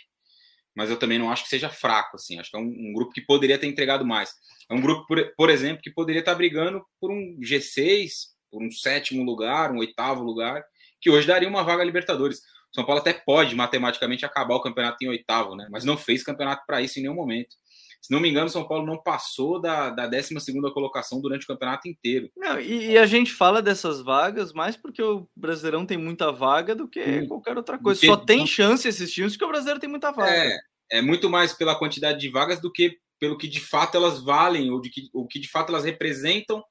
[0.76, 2.16] mas eu também não acho que seja fraco.
[2.16, 2.38] Assim.
[2.38, 4.30] Acho que é um, um grupo que poderia ter entregado mais.
[4.70, 8.10] É um grupo, por, por exemplo, que poderia estar brigando por um G6,
[8.50, 10.62] por um sétimo lugar, um oitavo lugar,
[11.00, 12.42] que hoje daria uma vaga a Libertadores.
[12.74, 15.66] São Paulo até pode matematicamente acabar o campeonato em oitavo, né?
[15.70, 17.56] Mas não fez campeonato para isso em nenhum momento.
[18.00, 20.34] Se não me engano, São Paulo não passou da, da 12
[20.72, 22.30] colocação durante o campeonato inteiro.
[22.36, 26.74] Não, e, e, a gente fala dessas vagas mais porque o Brasileirão tem muita vaga
[26.74, 27.26] do que hum.
[27.26, 28.04] qualquer outra coisa.
[28.04, 30.30] Só tem chance esses times porque o Brasileiro tem muita vaga.
[30.30, 30.58] É,
[30.92, 34.70] é muito mais pela quantidade de vagas do que pelo que de fato elas valem
[34.70, 36.62] ou de que, o que de fato elas representam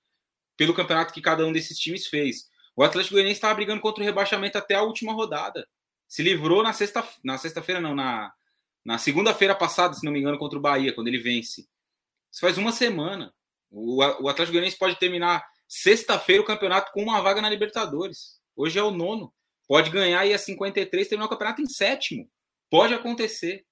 [0.55, 2.45] pelo campeonato que cada um desses times fez.
[2.75, 5.65] O Atlético Goianiense estava brigando contra o rebaixamento até a última rodada
[6.07, 8.31] se livrou na sexta na sexta-feira não, na,
[8.85, 11.67] na segunda-feira passada, se não me engano, contra o Bahia, quando ele vence.
[12.31, 13.33] Isso faz uma semana.
[13.71, 18.39] O, o Atlético Goianiense pode terminar sexta-feira o campeonato com uma vaga na Libertadores.
[18.55, 19.33] Hoje é o nono.
[19.67, 22.29] Pode ganhar e a 53 terminar o campeonato em sétimo.
[22.69, 23.65] Pode acontecer.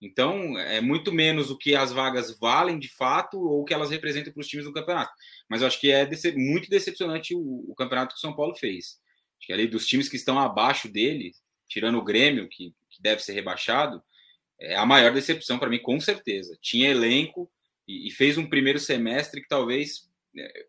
[0.00, 3.90] Então, é muito menos o que as vagas valem de fato ou o que elas
[3.90, 5.12] representam para os times do campeonato.
[5.48, 9.00] Mas eu acho que é muito decepcionante o, o campeonato que o São Paulo fez.
[9.38, 11.32] Acho que ali dos times que estão abaixo dele,
[11.66, 14.02] tirando o Grêmio, que, que deve ser rebaixado,
[14.60, 16.56] é a maior decepção para mim, com certeza.
[16.60, 17.50] Tinha elenco
[17.86, 20.66] e, e, fez um primeiro semestre que talvez é,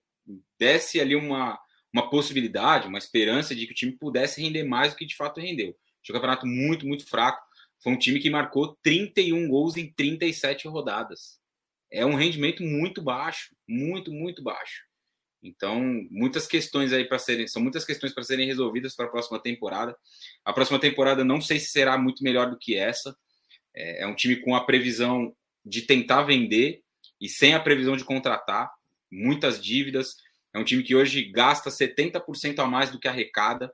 [0.60, 1.60] desse ali uma,
[1.94, 5.40] uma possibilidade, uma esperança de que o time pudesse render mais do que de fato
[5.40, 5.76] rendeu.
[6.04, 7.44] Tinha um campeonato muito, muito fraco.
[7.82, 11.40] Foi um time que marcou 31 gols em 37 rodadas.
[11.92, 14.84] É um rendimento muito baixo, muito, muito baixo.
[15.42, 19.40] Então, muitas questões aí para serem, são muitas questões para serem resolvidas para a próxima
[19.40, 19.96] temporada.
[20.44, 23.16] A próxima temporada não sei se será muito melhor do que essa.
[23.76, 25.36] É, é um time com a previsão
[25.66, 26.82] de tentar vender
[27.20, 28.72] e sem a previsão de contratar,
[29.12, 30.18] muitas dívidas.
[30.54, 33.74] É um time que hoje gasta 70% a mais do que arrecada.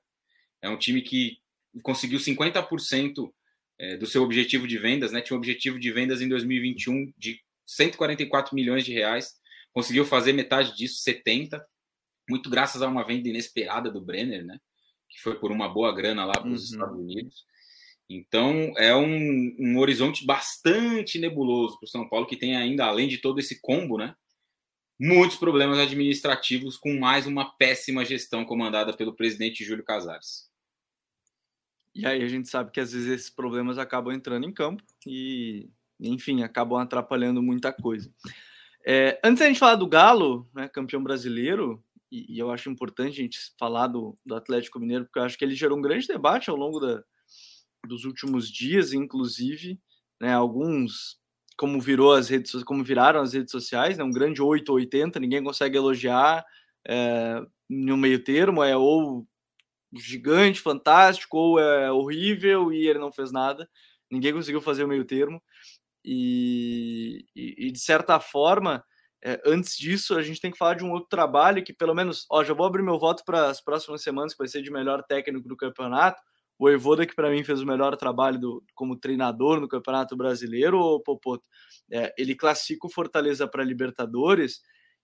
[0.61, 1.37] É um time que
[1.83, 3.31] conseguiu 50%
[3.79, 5.21] é, do seu objetivo de vendas, né?
[5.21, 9.41] Tinha um objetivo de vendas em 2021 de 144 milhões de reais
[9.73, 11.65] conseguiu fazer metade disso, 70,
[12.29, 14.59] muito graças a uma venda inesperada do Brenner, né?
[15.09, 16.73] Que foi por uma boa grana lá para os uhum.
[16.73, 17.45] Estados Unidos.
[18.13, 23.07] Então é um, um horizonte bastante nebuloso para o São Paulo, que tem ainda, além
[23.07, 24.13] de todo esse combo, né?
[24.99, 30.49] Muitos problemas administrativos com mais uma péssima gestão comandada pelo presidente Júlio Casares.
[31.95, 35.69] E aí a gente sabe que às vezes esses problemas acabam entrando em campo e,
[35.99, 38.13] enfim, acabam atrapalhando muita coisa.
[38.85, 43.19] É, antes da gente falar do Galo, né, campeão brasileiro, e, e, eu acho importante
[43.19, 46.07] a gente falar do, do, Atlético Mineiro, porque eu acho que ele gerou um grande
[46.07, 47.03] debate ao longo da,
[47.87, 49.79] dos últimos dias, inclusive,
[50.19, 51.19] né, alguns
[51.57, 55.77] como virou as redes como viraram as redes sociais, né, um grande 880, ninguém consegue
[55.77, 56.43] elogiar
[56.87, 59.27] é, no meio termo, é ou
[59.93, 63.69] gigante, fantástico, ou é horrível e ele não fez nada.
[64.09, 65.41] Ninguém conseguiu fazer o meio termo.
[66.03, 68.83] E, e, e de certa forma,
[69.23, 72.25] é, antes disso, a gente tem que falar de um outro trabalho que, pelo menos,
[72.29, 75.03] ó, já vou abrir meu voto para as próximas semanas, que vai ser de melhor
[75.03, 76.21] técnico do campeonato.
[76.61, 80.77] O Evoda, que para mim fez o melhor trabalho do, como treinador no Campeonato Brasileiro,
[80.77, 81.43] ou Popoto,
[81.91, 84.61] é, ele classifica o Fortaleza para Libertadores,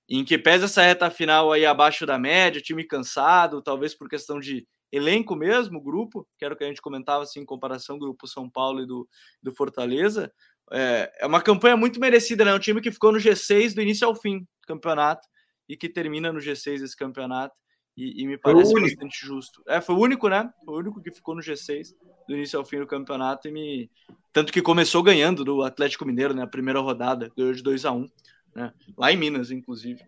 [0.08, 4.39] em que pesa essa reta final aí abaixo da média, time cansado, talvez por questão
[4.39, 8.28] de elenco mesmo, grupo, que era o que a gente comentava assim, em comparação grupo
[8.28, 9.10] São Paulo e do,
[9.41, 10.32] do Fortaleza.
[10.72, 12.54] É, é uma campanha muito merecida, né?
[12.54, 15.28] Um time que ficou no G6 do início ao fim do campeonato
[15.67, 17.56] e que termina no G6 esse campeonato.
[17.98, 19.64] E, e me parece bastante justo.
[19.68, 20.48] É, foi o único, né?
[20.64, 21.96] Foi o único que ficou no G6
[22.28, 23.90] do início ao fim do campeonato e me.
[24.32, 26.44] Tanto que começou ganhando do Atlético Mineiro, né?
[26.44, 28.08] A primeira rodada, ganhou de 2 a 1
[28.56, 28.72] né?
[28.96, 30.00] Lá em Minas, inclusive.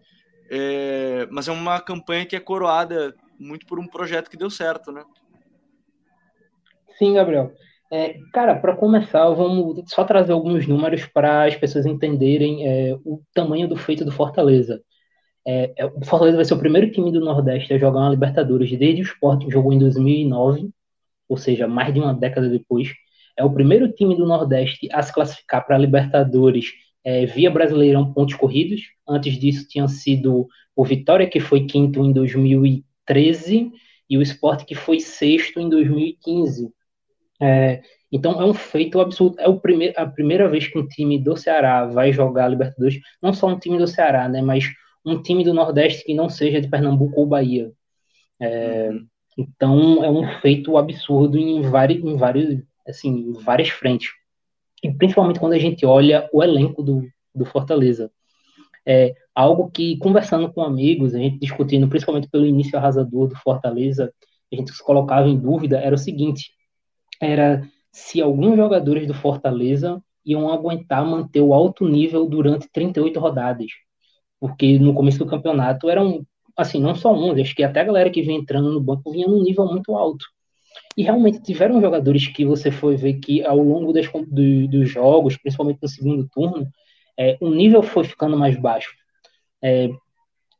[0.51, 1.27] É...
[1.31, 5.03] Mas é uma campanha que é coroada muito por um projeto que deu certo, né?
[6.99, 7.51] Sim, Gabriel.
[7.91, 13.19] É, cara, para começar, vamos só trazer alguns números para as pessoas entenderem é, o
[13.33, 14.79] tamanho do feito do Fortaleza.
[15.47, 18.69] É, é, o Fortaleza vai ser o primeiro time do Nordeste a jogar uma Libertadores
[18.77, 20.69] desde o Sport que jogou em 2009,
[21.27, 22.89] ou seja, mais de uma década depois.
[23.37, 26.73] É o primeiro time do Nordeste a se classificar para a Libertadores
[27.03, 28.81] é, via Brasileirão pontos corridos.
[29.07, 33.71] Antes disso tinha sido o Vitória, que foi quinto em 2013,
[34.09, 36.71] e o Sport, que foi sexto em 2015.
[37.41, 39.39] É, então é um feito absurdo.
[39.39, 42.99] É o primeir, a primeira vez que um time do Ceará vai jogar a Libertadores,
[43.21, 44.65] não só um time do Ceará, né, mas
[45.05, 47.71] um time do Nordeste que não seja de Pernambuco ou Bahia.
[48.39, 48.91] É.
[49.37, 54.09] Então é um feito absurdo em vários, em vários, assim, em várias frentes.
[54.83, 58.11] E principalmente quando a gente olha o elenco do, do Fortaleza.
[58.85, 64.11] É algo que, conversando com amigos, a gente discutindo, principalmente pelo início arrasador do Fortaleza,
[64.51, 66.51] a gente se colocava em dúvida, era o seguinte,
[67.21, 73.67] era se alguns jogadores do Fortaleza iam aguentar manter o alto nível durante 38 rodadas
[74.39, 76.25] porque no começo do campeonato eram,
[76.55, 79.27] assim, não só um, acho que até a galera que vinha entrando no banco vinha
[79.27, 80.25] num nível muito alto.
[80.95, 85.37] E realmente tiveram jogadores que você foi ver que ao longo das, do, dos jogos,
[85.37, 86.67] principalmente no segundo turno,
[87.17, 88.93] é, o nível foi ficando mais baixo.
[89.61, 89.89] É,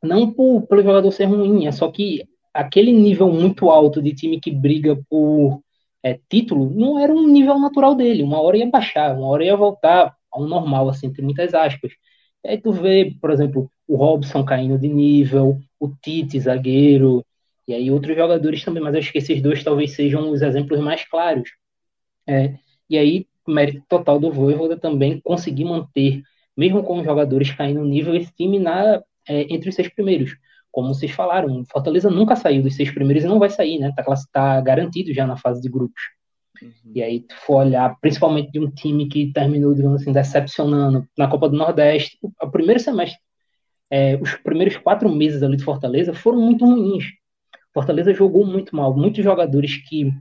[0.02, 4.40] não por, pelo jogador ser ruim, é só que aquele nível muito alto de time
[4.40, 5.60] que briga por
[6.02, 8.22] é, título não era um nível natural dele.
[8.22, 11.92] Uma hora ia baixar, uma hora ia voltar ao normal, assim, entre muitas aspas.
[12.44, 17.24] E aí tu vê, por exemplo, o Robson caindo de nível, o Tite, zagueiro,
[17.68, 21.04] e aí outros jogadores também, mas acho que esses dois talvez sejam os exemplos mais
[21.08, 21.50] claros.
[22.26, 22.54] É,
[22.88, 26.22] e aí, mérito total do Voivoda também conseguir manter,
[26.56, 30.36] mesmo com os jogadores caindo nível, esse time na, é, entre os seis primeiros.
[30.70, 33.92] Como vocês falaram, Fortaleza nunca saiu dos seis primeiros e não vai sair, né?
[33.96, 36.00] Tá, tá garantido já na fase de grupos.
[36.62, 36.92] Uhum.
[36.94, 41.28] E aí, tu for olhar, principalmente de um time que terminou, digamos assim, decepcionando na
[41.28, 43.18] Copa do Nordeste, o primeiro semestre,
[43.90, 47.06] é, os primeiros quatro meses ali de Fortaleza foram muito ruins.
[47.74, 48.96] Fortaleza jogou muito mal.
[48.96, 50.12] Muitos jogadores que,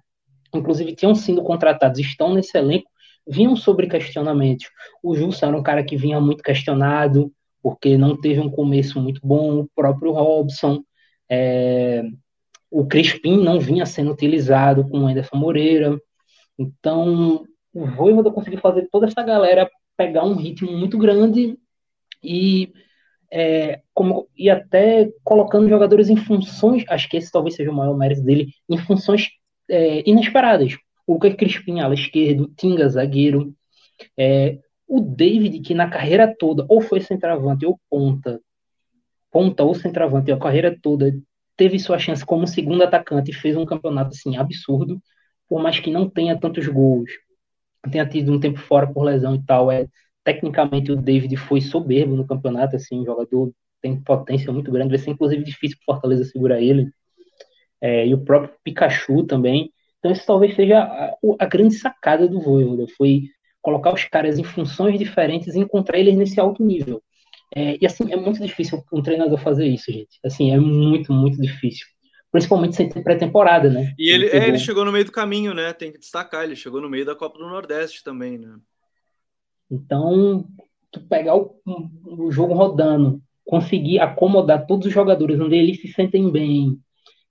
[0.54, 2.90] inclusive, tinham sido contratados, estão nesse elenco,
[3.28, 4.68] vinham sobre questionamentos.
[5.04, 9.22] O Jussa era um cara que vinha muito questionado, porque não teve um começo muito
[9.24, 9.60] bom.
[9.60, 10.82] O próprio Robson.
[11.30, 12.04] É,
[12.72, 16.00] o Crispim não vinha sendo utilizado com o Anderson Moreira.
[16.60, 21.58] Então, o Voivoda conseguiu fazer toda essa galera pegar um ritmo muito grande
[22.22, 22.74] e,
[23.32, 27.98] é, como, e até colocando jogadores em funções, acho que esse talvez seja o maior
[27.98, 29.30] mérito dele, em funções
[29.70, 30.78] é, inesperadas.
[31.08, 33.56] O Lucas Crispim, ala esquerda, o Tinga, zagueiro,
[34.18, 38.42] é, o David, que na carreira toda, ou foi centroavante ou ponta,
[39.32, 41.14] ponta ou centroavante, a carreira toda
[41.56, 45.02] teve sua chance como segundo atacante e fez um campeonato assim absurdo
[45.50, 47.10] por mais que não tenha tantos gols,
[47.92, 49.88] tenha tido um tempo fora por lesão e tal, é
[50.24, 54.98] tecnicamente o David foi soberbo no campeonato, assim, um jogador tem potência muito grande, vai
[54.98, 56.92] ser inclusive difícil para Fortaleza segurar ele.
[57.82, 59.72] É, e o próprio Pikachu também.
[59.98, 63.24] Então isso talvez seja a, a grande sacada do Voivoda, foi
[63.62, 67.02] colocar os caras em funções diferentes e encontrar eles nesse alto nível.
[67.56, 70.20] É, e assim, é muito difícil um treinador fazer isso, gente.
[70.24, 71.88] Assim, é muito, muito difícil
[72.32, 73.94] principalmente sem ter pré-temporada, né?
[73.98, 75.74] E ele, é, ele chegou no meio do caminho, né?
[75.74, 78.56] Tem que destacar, ele chegou no meio da Copa do Nordeste também, né?
[79.70, 80.46] Então,
[80.92, 81.60] tu pegar o,
[82.06, 86.80] o jogo rodando, conseguir acomodar todos os jogadores onde eles se sentem bem,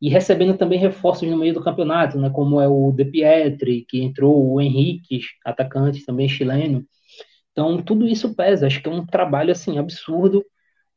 [0.00, 2.30] e recebendo também reforços no meio do campeonato, né?
[2.30, 6.84] Como é o De Pietri, que entrou, o Henrique, atacante também chileno.
[7.50, 8.68] Então, tudo isso pesa.
[8.68, 10.44] Acho que é um trabalho, assim, absurdo.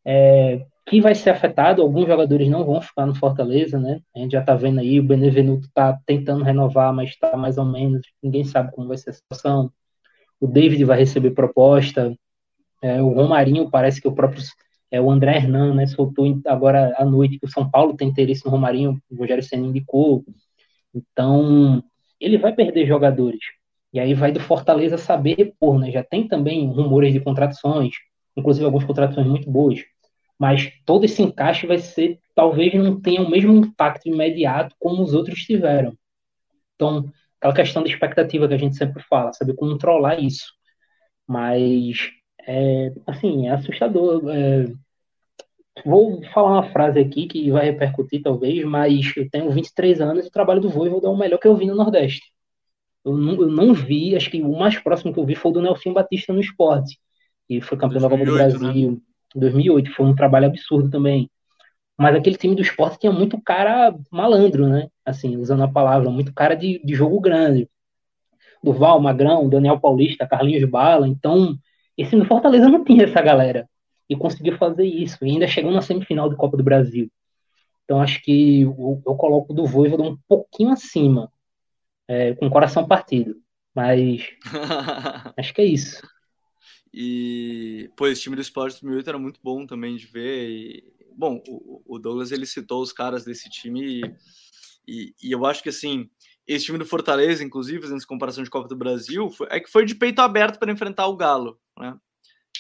[0.06, 4.02] É, que vai ser afetado, alguns jogadores não vão ficar no Fortaleza, né?
[4.14, 7.64] A gente já tá vendo aí, o Benevenuto tá tentando renovar, mas tá mais ou
[7.64, 9.72] menos, ninguém sabe como vai ser a situação.
[10.38, 12.14] O David vai receber proposta,
[12.82, 14.44] é, o Romarinho parece que o próprio
[14.92, 18.44] é, o André Hernan, né, soltou agora à noite que o São Paulo tem interesse
[18.44, 20.26] no Romarinho, o Rogério Senna indicou.
[20.94, 21.82] Então,
[22.20, 23.40] ele vai perder jogadores.
[23.94, 25.90] E aí vai do Fortaleza saber repor, né?
[25.90, 27.94] Já tem também rumores de contratações,
[28.36, 29.80] inclusive algumas contratações muito boas
[30.42, 35.14] mas todo esse encaixe vai ser, talvez não tenha o mesmo impacto imediato como os
[35.14, 35.94] outros tiveram.
[36.74, 40.52] Então, aquela questão da expectativa que a gente sempre fala, saber controlar isso.
[41.28, 42.10] Mas,
[42.48, 44.24] é, assim, é assustador.
[44.30, 44.66] É,
[45.86, 50.30] vou falar uma frase aqui que vai repercutir talvez, mas eu tenho 23 anos e
[50.30, 52.34] o trabalho do Voivoda é o melhor que eu vi no Nordeste.
[53.06, 55.54] Eu não, eu não vi, acho que o mais próximo que eu vi foi o
[55.54, 56.98] do Nelson Batista no esporte,
[57.48, 59.02] que foi campeão 2008, da Copa do Brasil né?
[59.36, 59.94] Em 2008.
[59.94, 61.30] Foi um trabalho absurdo também.
[61.98, 64.90] Mas aquele time do esporte tinha muito cara malandro, né?
[65.06, 67.70] Assim, usando a palavra, muito cara de, de jogo grande.
[68.64, 71.08] Duval, Magrão, Daniel Paulista, Carlinhos Bala.
[71.08, 71.56] Então,
[71.98, 73.68] esse no Fortaleza não tinha essa galera.
[74.10, 75.18] E conseguiu fazer isso.
[75.24, 77.10] E ainda chegou na semifinal do Copa do Brasil.
[77.86, 81.32] Então, acho que eu, eu coloco do Voivoda um pouquinho acima.
[82.08, 83.36] É, com o coração partido.
[83.74, 84.28] Mas
[85.38, 86.02] acho que é isso.
[86.94, 90.50] E, pô, esse time do Sport 2008 era muito bom também de ver.
[90.50, 94.16] E, bom, o, o, Douglas ele citou os caras desse time e,
[94.88, 96.10] e, e, eu acho que assim,
[96.46, 99.72] esse time do Fortaleza, inclusive, fazendo essa comparação de Copa do Brasil, foi, é que
[99.72, 101.96] foi de peito aberto para enfrentar o Galo, né?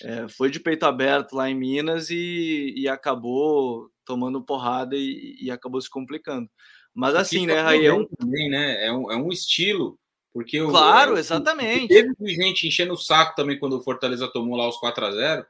[0.03, 5.51] É, foi de peito aberto lá em Minas e, e acabou tomando porrada e, e
[5.51, 6.49] acabou se complicando.
[6.93, 7.61] Mas assim, né,
[7.93, 8.05] um...
[8.05, 8.85] Também, né?
[8.85, 9.99] É um, é um estilo
[10.33, 11.87] porque claro, exatamente.
[11.87, 15.45] Teve gente enchendo o saco também quando o Fortaleza tomou lá os 4 a 0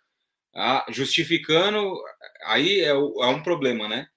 [0.56, 1.94] ah, justificando.
[2.46, 4.08] Aí é, é, um problema, né?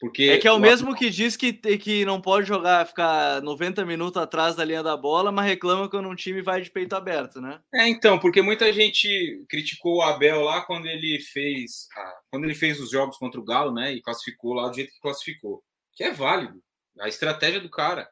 [0.00, 3.40] Porque é que é o, o mesmo que diz que, que não pode jogar, ficar
[3.42, 6.96] 90 minutos atrás da linha da bola, mas reclama quando um time vai de peito
[6.96, 7.60] aberto, né?
[7.72, 12.54] É, então, porque muita gente criticou o Abel lá quando ele fez ah, quando ele
[12.54, 13.92] fez os jogos contra o Galo, né?
[13.92, 15.62] E classificou lá do jeito que classificou.
[15.94, 16.60] Que é válido.
[17.00, 18.08] A estratégia do cara.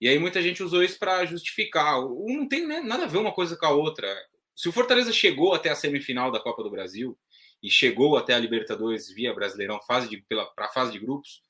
[0.00, 2.00] E aí muita gente usou isso para justificar.
[2.00, 4.08] Não tem né, nada a ver uma coisa com a outra.
[4.54, 7.18] Se o Fortaleza chegou até a semifinal da Copa do Brasil
[7.62, 10.24] e chegou até a Libertadores via Brasileirão fase
[10.54, 11.42] para a fase de grupos,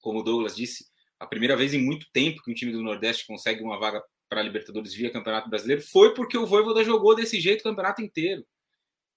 [0.00, 0.86] como o Douglas disse,
[1.18, 4.40] a primeira vez em muito tempo que um time do Nordeste consegue uma vaga para
[4.40, 8.44] a Libertadores via Campeonato Brasileiro foi porque o Voivoda jogou desse jeito o campeonato inteiro.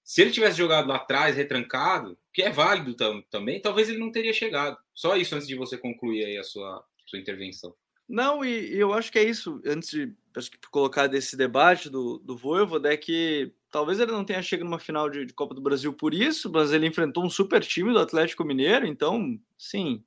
[0.02, 2.96] Se ele tivesse jogado lá atrás, retrancado, que é válido
[3.30, 4.76] também, talvez ele não teria chegado.
[4.94, 7.74] Só isso antes de você concluir aí a sua, sua intervenção.
[8.10, 9.62] Não, e, e, eu acho que é isso.
[9.64, 14.24] Antes de acho que colocar desse debate do, do Voivoda, é que talvez ele não
[14.24, 17.30] tenha chegado numa final de, de, Copa do Brasil por isso, mas ele enfrentou um
[17.30, 20.02] super time do Atlético Mineiro, então, sim.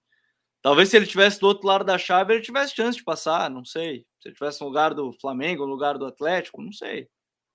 [0.61, 3.65] Talvez se ele tivesse do outro lado da chave, ele tivesse chance de passar, não
[3.65, 4.05] sei.
[4.19, 7.07] Se ele tivesse no lugar do Flamengo, no lugar do Atlético, não sei.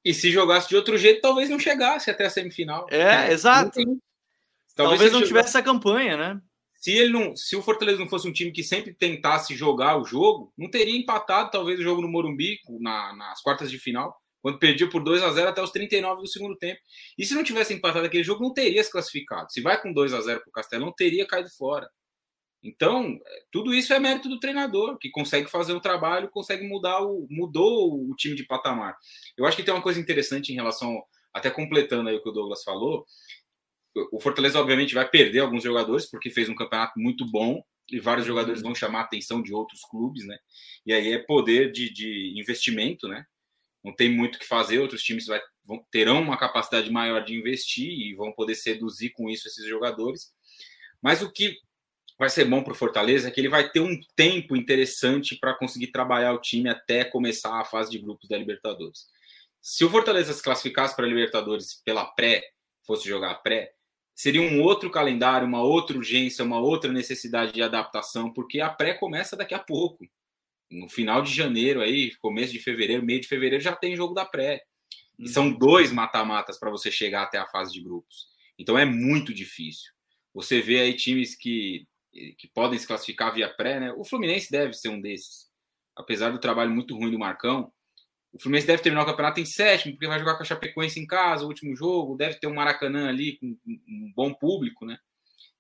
[0.05, 2.87] E se jogasse de outro jeito, talvez não chegasse até a semifinal.
[2.91, 3.73] É, é exato.
[3.73, 3.99] Talvez,
[4.75, 6.43] talvez não tivesse essa campanha, né?
[6.79, 10.05] Se ele não, se o Fortaleza não fosse um time que sempre tentasse jogar o
[10.05, 14.61] jogo, não teria empatado talvez o jogo no Morumbi na, nas quartas de final, quando
[14.61, 16.81] perdia por 2 a 0 até os 39 do segundo tempo.
[17.19, 19.51] E se não tivesse empatado aquele jogo, não teria se classificado.
[19.51, 21.91] Se vai com 2 a 0 para o Castelão, teria caído fora.
[22.63, 23.19] Então,
[23.51, 28.09] tudo isso é mérito do treinador, que consegue fazer o trabalho, consegue mudar o mudou
[28.09, 28.97] o time de patamar.
[29.37, 31.03] Eu acho que tem uma coisa interessante em relação
[31.33, 33.05] até completando aí o que o Douglas falou,
[34.13, 38.27] o Fortaleza, obviamente, vai perder alguns jogadores, porque fez um campeonato muito bom e vários
[38.27, 38.35] uhum.
[38.35, 40.37] jogadores vão chamar a atenção de outros clubes, né?
[40.85, 43.25] E aí é poder de, de investimento, né?
[43.83, 47.35] Não tem muito o que fazer, outros times vai, vão, terão uma capacidade maior de
[47.35, 50.33] investir e vão poder seduzir com isso esses jogadores.
[51.01, 51.57] Mas o que
[52.19, 55.55] vai ser bom para o Fortaleza é que ele vai ter um tempo interessante para
[55.55, 59.07] conseguir trabalhar o time até começar a fase de grupos da Libertadores.
[59.63, 62.43] Se o Fortaleza se classificasse para a Libertadores pela pré,
[62.85, 63.73] fosse jogar pré,
[64.19, 68.93] seria um outro calendário, uma outra urgência, uma outra necessidade de adaptação, porque a pré
[68.93, 70.05] começa daqui a pouco.
[70.69, 74.25] No final de janeiro, aí, começo de fevereiro, meio de fevereiro, já tem jogo da
[74.25, 74.65] pré.
[75.17, 75.29] E uhum.
[75.29, 78.27] são dois mata-matas para você chegar até a fase de grupos.
[78.59, 79.93] Então é muito difícil.
[80.35, 83.93] Você vê aí times que, que podem se classificar via pré, né?
[83.93, 85.47] O Fluminense deve ser um desses.
[85.95, 87.73] Apesar do trabalho muito ruim do Marcão,
[88.39, 91.07] o Fluminense deve terminar o campeonato em sétimo, porque vai jogar com a Chapecoense em
[91.07, 94.97] casa, o último jogo, deve ter um Maracanã ali com um bom público, né?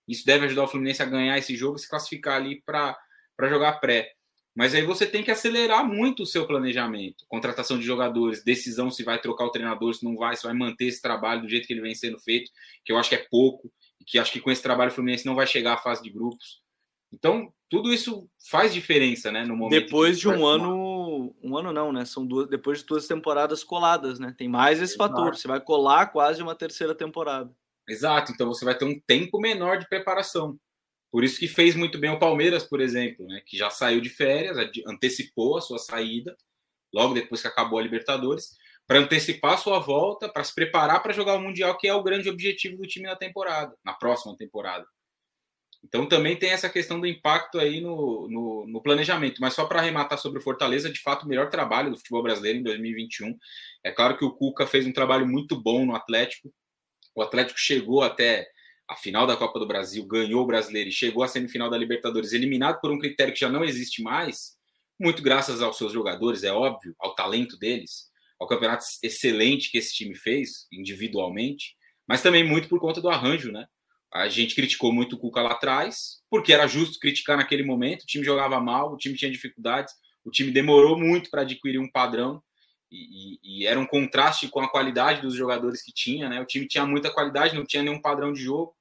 [0.07, 2.97] Isso deve ajudar o Fluminense a ganhar esse jogo e se classificar ali para
[3.43, 4.13] jogar pré.
[4.55, 7.25] Mas aí você tem que acelerar muito o seu planejamento.
[7.29, 10.87] Contratação de jogadores, decisão se vai trocar o treinador, se não vai, se vai manter
[10.87, 12.51] esse trabalho do jeito que ele vem sendo feito,
[12.85, 15.27] que eu acho que é pouco, e que acho que com esse trabalho o Fluminense
[15.27, 16.63] não vai chegar à fase de grupos.
[17.13, 19.45] Então, tudo isso faz diferença, né?
[19.45, 22.05] No momento depois de um ano, um ano não, né?
[22.05, 24.35] São duas, depois de duas temporadas coladas, né?
[24.37, 25.15] Tem mais esse Exato.
[25.15, 25.37] fator.
[25.37, 27.51] Você vai colar quase uma terceira temporada.
[27.89, 28.33] Exato.
[28.33, 30.59] Então você vai ter um tempo menor de preparação.
[31.11, 33.43] Por isso que fez muito bem o Palmeiras, por exemplo, né?
[33.47, 34.57] Que já saiu de férias,
[34.87, 36.37] antecipou a sua saída
[36.93, 38.57] logo depois que acabou a Libertadores,
[38.87, 42.03] para antecipar a sua volta, para se preparar para jogar o Mundial, que é o
[42.03, 44.87] grande objetivo do time na temporada, na próxima temporada.
[45.85, 49.41] Então também tem essa questão do impacto aí no, no, no planejamento.
[49.41, 52.59] Mas só para arrematar sobre o Fortaleza, de fato, o melhor trabalho do futebol brasileiro
[52.59, 53.37] em 2021.
[53.85, 56.53] É claro que o Cuca fez um trabalho muito bom no Atlético.
[57.15, 58.49] O Atlético chegou até
[58.89, 62.33] a final da Copa do Brasil, ganhou o brasileiro e chegou à semifinal da Libertadores,
[62.33, 64.57] eliminado por um critério que já não existe mais,
[64.99, 68.09] muito graças aos seus jogadores, é óbvio, ao talento deles,
[68.41, 71.77] ao campeonato excelente que esse time fez individualmente,
[72.07, 73.67] mas também muito por conta do arranjo, né?
[74.13, 78.03] A gente criticou muito o Cuca lá atrás, porque era justo criticar naquele momento.
[78.03, 79.95] O time jogava mal, o time tinha dificuldades,
[80.25, 82.43] o time demorou muito para adquirir um padrão
[82.91, 86.41] e, e, e, era um contraste com a qualidade dos jogadores que tinha, né?
[86.41, 88.75] O time tinha muita qualidade, não tinha nenhum padrão de jogo.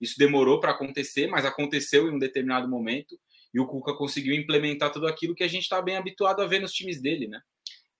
[0.00, 3.16] Isso demorou para acontecer, mas aconteceu em um determinado momento
[3.52, 6.60] e o Cuca conseguiu implementar tudo aquilo que a gente está bem habituado a ver
[6.60, 7.40] nos times dele, né?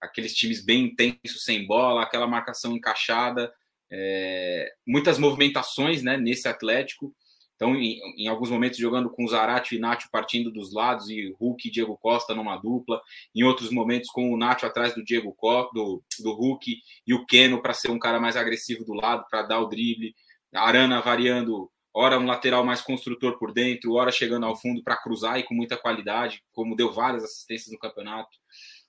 [0.00, 3.52] Aqueles times bem intensos, sem bola, aquela marcação encaixada,
[3.96, 7.14] é, muitas movimentações né, nesse Atlético.
[7.54, 11.68] Então, em, em, alguns momentos, jogando com Zarate e Nacho partindo dos lados e Hulk
[11.68, 13.00] e Diego Costa numa dupla.
[13.32, 16.76] Em outros momentos, com o Nacho atrás do Diego Costa, do, do Hulk
[17.06, 20.12] e o Keno para ser um cara mais agressivo do lado, para dar o drible.
[20.52, 24.96] A Arana variando, ora um lateral mais construtor por dentro, ora chegando ao fundo para
[24.96, 28.36] cruzar e com muita qualidade, como deu várias assistências no campeonato.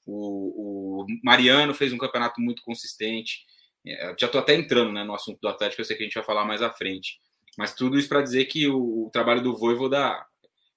[0.08, 3.46] O, o Mariano fez um campeonato muito consistente.
[3.86, 6.16] É, já estou até entrando né, no assunto do Atlético, eu sei que a gente
[6.16, 7.20] vai falar mais à frente.
[7.58, 10.26] Mas tudo isso para dizer que o, o, trabalho do Voivoda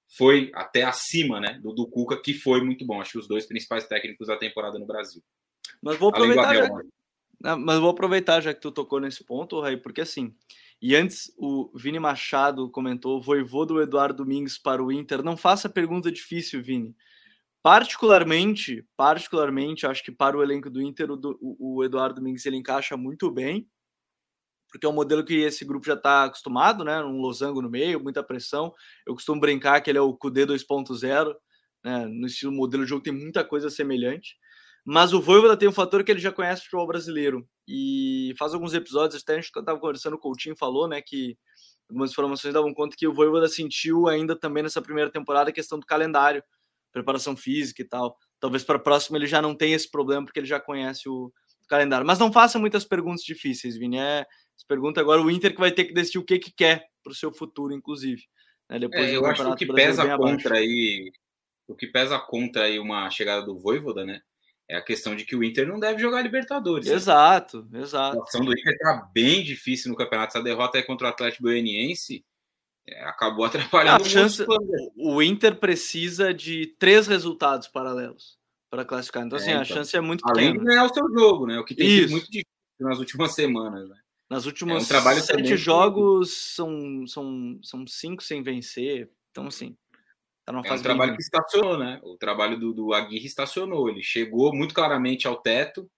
[0.07, 3.01] foi até acima né, do, do Cuca, que foi muito bom.
[3.01, 5.21] Acho que os dois principais técnicos da temporada no Brasil.
[5.81, 7.55] Mas vou aproveitar, já, né?
[7.55, 10.33] mas vou aproveitar já que tu tocou nesse ponto, Ray, porque assim,
[10.81, 15.21] e antes o Vini Machado comentou, voivô do Eduardo Domingues para o Inter.
[15.21, 16.95] Não faça pergunta difícil, Vini.
[17.61, 22.95] Particularmente, particularmente, acho que para o elenco do Inter, o, o Eduardo Domingues ele encaixa
[22.95, 23.67] muito bem,
[24.71, 27.03] porque é um modelo que esse grupo já está acostumado, né?
[27.03, 28.73] Um losango no meio, muita pressão.
[29.05, 31.35] Eu costumo brincar que ele é o QD 2.0,
[31.83, 32.05] né?
[32.05, 34.37] No estilo modelo de jogo tem muita coisa semelhante.
[34.85, 37.47] Mas o Voivoda tem um fator que ele já conhece o futebol brasileiro.
[37.67, 41.37] E faz alguns episódios, até a gente estava conversando, o Coutinho falou, né, que
[41.89, 45.79] algumas informações davam conta que o Voivoda sentiu ainda também nessa primeira temporada a questão
[45.79, 46.43] do calendário
[46.91, 48.17] preparação física e tal.
[48.39, 51.31] Talvez para a próxima ele já não tenha esse problema, porque ele já conhece o
[51.67, 52.05] calendário.
[52.05, 53.97] Mas não faça muitas perguntas difíceis, Vini.
[53.97, 54.25] É,
[54.67, 57.15] pergunta agora o Inter que vai ter que decidir o que, que quer para o
[57.15, 58.21] seu futuro, inclusive.
[58.69, 58.79] Né?
[58.79, 61.11] Depois é, eu acho que o que pesa contra aí,
[61.67, 64.21] o que pesa contra aí uma chegada do Voivoda, né?
[64.67, 66.87] É a questão de que o Inter não deve jogar Libertadores.
[66.87, 67.81] Exato, né?
[67.81, 68.21] exato.
[68.21, 70.37] A situação do Inter está bem difícil no campeonato.
[70.37, 72.23] Essa derrota aí contra o Atlético Goianiense é,
[73.01, 74.45] acabou atrapalhando a chance,
[74.95, 78.37] o Inter precisa de três resultados paralelos
[78.69, 79.25] para classificar.
[79.25, 80.59] Então, assim, é, então, a chance é muito Além pequena.
[80.59, 81.59] de ganhar o seu jogo, né?
[81.59, 82.01] O que tem Isso.
[82.01, 82.45] sido muito difícil
[82.79, 83.95] nas últimas semanas, né?
[84.29, 89.09] Nas últimas é um trabalho sete jogos são, são, são cinco sem vencer.
[89.31, 89.75] Então, assim,
[90.45, 91.99] tá numa é fase um trabalho que estacionou, né?
[92.03, 93.89] O trabalho do, do Aguirre estacionou.
[93.89, 95.89] Ele chegou muito claramente ao teto.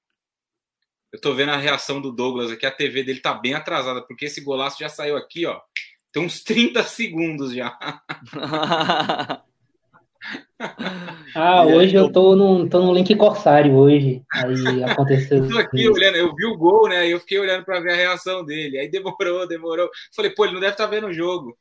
[1.12, 2.66] Eu tô vendo a reação do Douglas aqui.
[2.66, 5.60] A TV dele tá bem atrasada, porque esse golaço já saiu aqui, ó.
[6.12, 7.78] Tem uns 30 segundos já.
[11.34, 14.22] ah, hoje eu tô no, tô no link Corsário hoje.
[14.34, 15.38] Aí aconteceu.
[15.38, 17.08] eu tô aqui olhando, eu vi o gol, né?
[17.08, 18.78] Eu fiquei olhando para ver a reação dele.
[18.78, 19.90] Aí demorou, demorou.
[20.14, 21.58] Falei, pô, ele não deve estar tá vendo o jogo.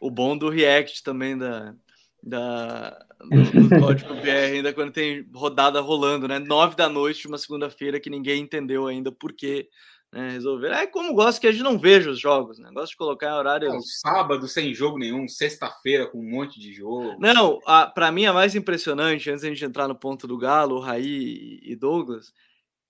[0.00, 1.74] O bom do React também da,
[2.22, 2.90] da,
[3.20, 6.40] do, do código BR, ainda quando tem rodada rolando, né?
[6.40, 9.68] Nove da noite, uma segunda-feira que ninguém entendeu ainda por quê
[10.16, 10.72] né, resolver.
[10.72, 12.70] É como gosto que a gente não veja os jogos, né?
[12.72, 13.68] Gosto de colocar em horário.
[13.68, 17.16] Não, sábado sem jogo nenhum, sexta-feira com um monte de jogo.
[17.18, 17.60] Não,
[17.94, 21.60] para mim a mais impressionante, antes de a gente entrar no ponto do Galo, Raí
[21.62, 22.32] e Douglas,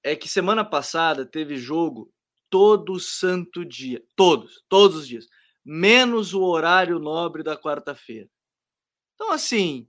[0.05, 2.13] é que semana passada teve jogo
[2.49, 4.01] todo santo dia.
[4.15, 5.27] Todos, todos os dias.
[5.65, 8.29] Menos o horário nobre da quarta-feira.
[9.17, 9.89] Então, assim,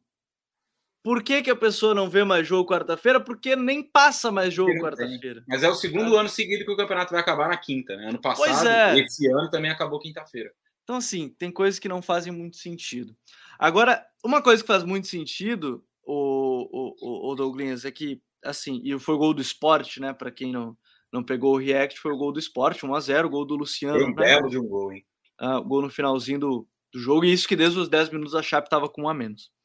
[1.07, 3.17] por que, que a pessoa não vê mais jogo quarta-feira?
[3.17, 5.41] Porque nem passa mais jogo quarta-feira.
[5.47, 8.09] Mas é o segundo ano seguido que o campeonato vai acabar na quinta, né?
[8.09, 8.99] Ano passado, é.
[8.99, 10.51] esse ano também acabou quinta-feira.
[10.83, 13.15] Então, assim, tem coisas que não fazem muito sentido.
[13.57, 18.99] Agora, uma coisa que faz muito sentido, o, o, o Douglas, é que, assim, e
[18.99, 20.11] foi o gol do esporte, né?
[20.11, 20.75] Para quem não,
[21.09, 23.97] não pegou o react, foi o gol do esporte, 1x0, o gol do Luciano.
[23.97, 24.25] Foi um né?
[24.25, 25.05] belo de um gol, hein?
[25.39, 28.43] Ah, gol no finalzinho do, do jogo, e isso que desde os 10 minutos a
[28.43, 29.55] Chape estava com um a menos.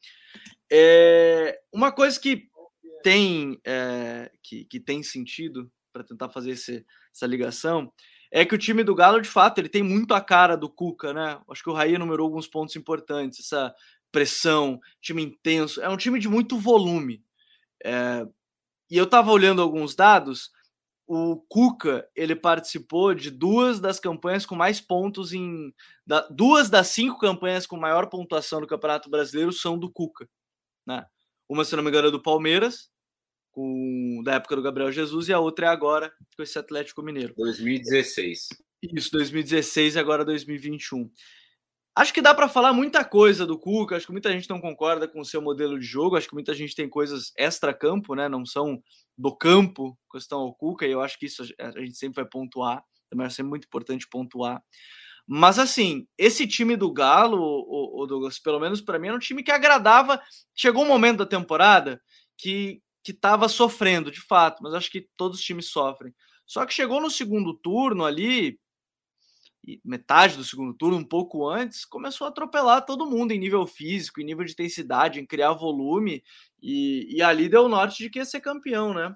[0.71, 2.49] É, uma coisa que
[3.03, 6.85] tem, é, que, que tem sentido para tentar fazer esse,
[7.15, 7.93] essa ligação
[8.31, 11.13] é que o time do Galo, de fato, ele tem muito a cara do Cuca,
[11.13, 11.39] né?
[11.51, 13.75] Acho que o Raí numerou alguns pontos importantes, essa
[14.11, 17.23] pressão, time intenso, é um time de muito volume.
[17.85, 18.27] É,
[18.91, 20.51] e eu estava olhando alguns dados,
[21.07, 25.73] o Cuca ele participou de duas das campanhas com mais pontos em.
[26.07, 30.27] Da, duas das cinco campanhas com maior pontuação no Campeonato Brasileiro são do Cuca.
[30.87, 31.05] Né?
[31.49, 32.91] Uma, se não me engano, é do Palmeiras,
[33.51, 37.35] com, da época do Gabriel Jesus, e a outra é agora, com esse Atlético Mineiro.
[37.37, 38.49] 2016.
[38.83, 41.11] Isso, 2016 e agora 2021.
[41.95, 45.07] Acho que dá para falar muita coisa do Cuca, acho que muita gente não concorda
[45.07, 48.30] com o seu modelo de jogo, acho que muita gente tem coisas extra-campo, né?
[48.30, 48.83] Não são
[49.16, 52.83] do campo, questão ao Cuca, e eu acho que isso a gente sempre vai pontuar,
[53.11, 54.62] também é sempre muito importante pontuar.
[55.27, 59.20] Mas assim, esse time do Galo, o, o Douglas, pelo menos para mim, era um
[59.20, 60.20] time que agradava.
[60.55, 62.01] Chegou um momento da temporada
[62.37, 66.14] que que estava sofrendo, de fato, mas acho que todos os times sofrem.
[66.47, 68.59] Só que chegou no segundo turno ali,
[69.85, 74.20] metade do segundo turno, um pouco antes, começou a atropelar todo mundo em nível físico,
[74.20, 76.23] em nível de intensidade, em criar volume,
[76.61, 79.14] e, e ali deu o norte de que ia ser campeão, né?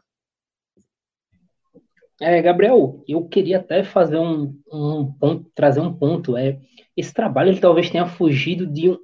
[2.20, 6.36] É, Gabriel, eu queria até fazer um, um ponto, trazer um ponto.
[6.36, 6.58] É,
[6.96, 8.96] esse trabalho ele talvez tenha fugido de um,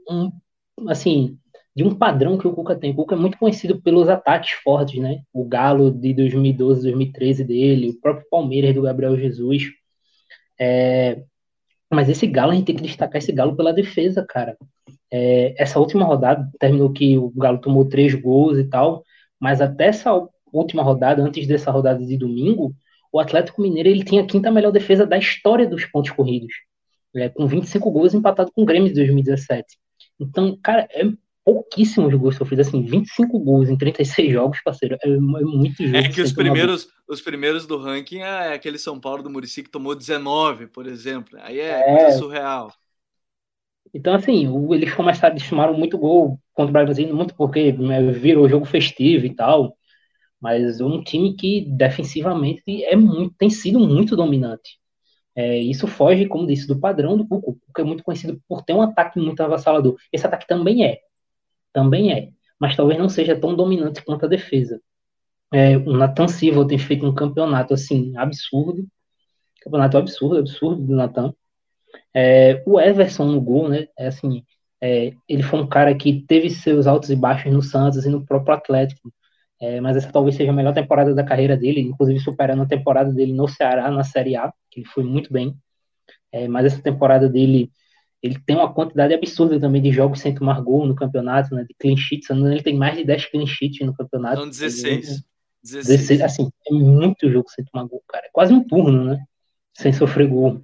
[0.79, 1.39] um, assim,
[1.77, 2.93] de um padrão que o Cuca tem.
[2.93, 5.23] O Cuca é muito conhecido pelos ataques fortes, né?
[5.33, 9.65] O Galo de 2012, 2013 dele, o próprio Palmeiras do Gabriel Jesus.
[10.59, 11.23] É,
[11.93, 14.57] mas esse Galo, a gente tem que destacar esse Galo pela defesa, cara.
[15.11, 19.05] É, essa última rodada terminou que o Galo tomou três gols e tal,
[19.39, 20.11] mas até essa
[20.53, 22.75] última rodada, antes dessa rodada de domingo,
[23.13, 26.55] o Atlético Mineiro ele tinha a quinta melhor defesa da história dos pontos corridos,
[27.15, 29.79] é, com 25 gols empatado com o Grêmio de 2017.
[30.19, 31.05] Então, cara, é
[31.45, 35.97] pouquíssimos gols sofridos, assim, 25 gols em 36 jogos, parceiro, é, é muito jogo.
[35.97, 39.71] É que os primeiros, os primeiros do ranking é aquele São Paulo do Murici que
[39.71, 41.97] tomou 19, por exemplo, aí é, é...
[41.97, 42.73] coisa surreal.
[43.95, 48.49] Então, assim, eles começaram, eles tomaram muito gol contra o Bragantino, muito porque né, virou
[48.49, 49.77] jogo festivo e tal,
[50.43, 54.81] mas um time que defensivamente é muito, tem sido muito dominante.
[55.37, 57.53] É, isso foge, como disse, do padrão do Cuco.
[57.53, 59.97] O é muito conhecido por ter um ataque muito avassalador.
[60.13, 60.99] Esse ataque também é,
[61.73, 64.81] também é, mas talvez não seja tão dominante quanto a defesa.
[65.53, 68.87] É, o Nathan Silva tem feito um campeonato assim absurdo,
[69.63, 71.35] campeonato absurdo, absurdo do Nathan.
[72.15, 73.87] É, o Everson no gol, né?
[73.99, 74.45] É assim,
[74.81, 78.25] é, ele foi um cara que teve seus altos e baixos no Santos e no
[78.27, 79.13] próprio Atlético.
[79.63, 83.13] É, mas essa talvez seja a melhor temporada da carreira dele, inclusive superando a temporada
[83.13, 85.55] dele no Ceará, na Série A, que ele foi muito bem.
[86.33, 87.71] É, mas essa temporada dele
[88.21, 91.65] ele tem uma quantidade absurda também de jogos sem tomar gol no campeonato, né?
[91.65, 92.31] De clean sheets.
[92.31, 94.41] Ele tem mais de 10 clean sheets no campeonato.
[94.41, 95.25] São 16.
[95.63, 95.87] 16.
[95.87, 96.21] 16.
[96.23, 98.27] Assim, é muito jogo sem tomar gol, cara.
[98.27, 99.25] É quase um turno, né?
[99.75, 100.63] Sem sofrer gol.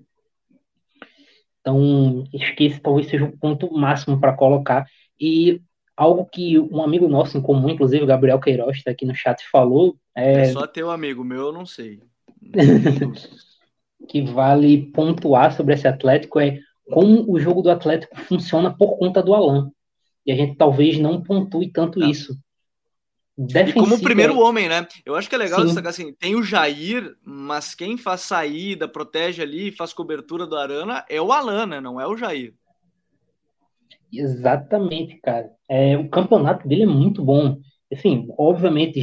[1.61, 4.87] Então, acho que esse talvez seja o ponto máximo para colocar.
[5.21, 5.61] E
[5.99, 9.43] algo que um amigo nosso em comum, inclusive o Gabriel Queiroz, está aqui no chat,
[9.51, 9.97] falou.
[10.15, 12.01] É, é só teu amigo, meu eu não sei.
[14.09, 19.21] que vale pontuar sobre esse Atlético é como o jogo do Atlético funciona por conta
[19.21, 19.73] do Alan.
[20.25, 22.09] E a gente talvez não pontue tanto não.
[22.09, 22.39] isso.
[23.37, 24.87] E como primeiro homem, né?
[25.05, 29.43] Eu acho que é legal destacar assim: tem o Jair, mas quem faz saída, protege
[29.43, 31.81] ali, faz cobertura do Arana é o Alan, né?
[31.81, 32.55] Não é o Jair.
[34.13, 35.51] Exatamente, cara.
[35.69, 37.59] É, o campeonato dele é muito bom.
[37.93, 39.01] Assim, obviamente,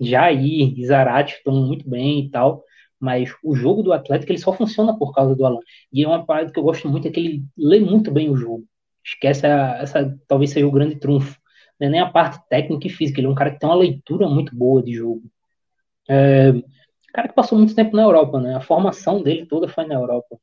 [0.00, 2.64] Jair e Zarate estão muito bem e tal,
[2.98, 5.60] mas o jogo do Atlético ele só funciona por causa do Alan.
[5.92, 8.36] E é uma parada que eu gosto muito, é que ele lê muito bem o
[8.36, 8.64] jogo.
[9.04, 11.38] Esquece essa, essa talvez seja o grande trunfo.
[11.80, 13.76] Não é nem a parte técnica e física, ele é um cara que tem uma
[13.76, 15.22] leitura muito boa de jogo.
[16.08, 16.52] É,
[17.12, 18.56] cara que passou muito tempo na Europa, né?
[18.56, 20.38] A formação dele toda foi na Europa.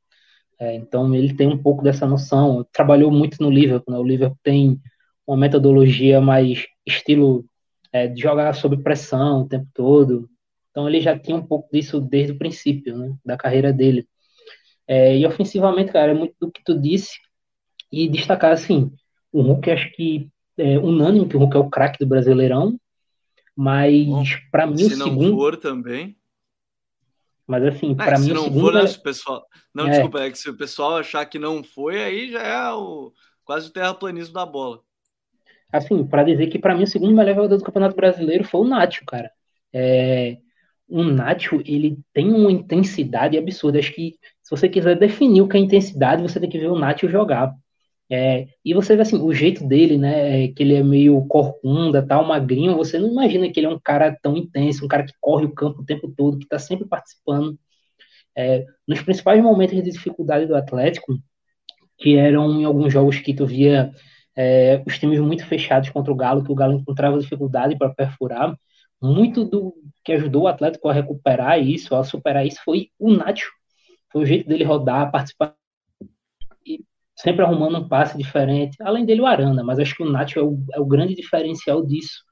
[0.62, 2.64] É, então ele tem um pouco dessa noção.
[2.72, 3.91] Trabalhou muito no Liverpool.
[3.91, 3.99] Né?
[3.99, 4.80] O Liverpool tem
[5.26, 7.43] uma metodologia mais estilo
[7.91, 10.30] é, de jogar sob pressão o tempo todo.
[10.70, 14.07] Então ele já tinha um pouco disso desde o princípio, né, da carreira dele.
[14.88, 17.18] É, e ofensivamente, cara, é muito do que tu disse.
[17.91, 18.91] E destacar, assim,
[19.34, 22.80] o Hulk, acho que é unânime que o Hulk é o craque do Brasileirão.
[23.55, 24.07] Mas,
[24.51, 25.36] para mim, se o não segundo...
[25.36, 26.16] for também...
[27.48, 28.62] Mas, assim, para mim, se não o segundo...
[28.62, 28.88] For, né, é...
[28.88, 29.46] se o pessoal...
[29.74, 29.89] Não, é.
[29.89, 33.12] desculpa, é que se o pessoal achar que não foi, aí já é o...
[33.44, 34.80] quase o terraplanismo da bola.
[35.72, 38.68] Assim, para dizer que, para mim, o segundo melhor jogador do Campeonato Brasileiro foi o
[38.68, 39.32] Nacho, cara.
[39.74, 40.38] É
[40.92, 43.80] o Nacho, ele tem uma intensidade absurda.
[43.80, 46.78] Acho que se você quiser definir o que é intensidade, você tem que ver o
[46.78, 47.56] Nacho jogar.
[48.14, 52.05] É, e você vê assim, o jeito dele, né, é que ele é meio corcunda,
[52.05, 55.14] tal, magrinho, você não imagina que ele é um cara tão intenso, um cara que
[55.22, 57.57] corre o campo o tempo todo, que está sempre participando.
[58.36, 61.18] É, nos principais momentos de dificuldade do Atlético,
[61.97, 63.91] que eram em alguns jogos que tu via
[64.36, 68.57] é, os times muito fechados contra o Galo, que o Galo encontrava dificuldade para perfurar,
[69.01, 73.49] muito do que ajudou o Atlético a recuperar isso, a superar isso, foi o Nacho.
[74.12, 75.55] Foi o jeito dele rodar, participar
[77.22, 78.76] sempre arrumando um passe diferente.
[78.82, 81.86] Além dele, o Arana, mas acho que o Nacho é o, é o grande diferencial
[81.86, 82.24] disso.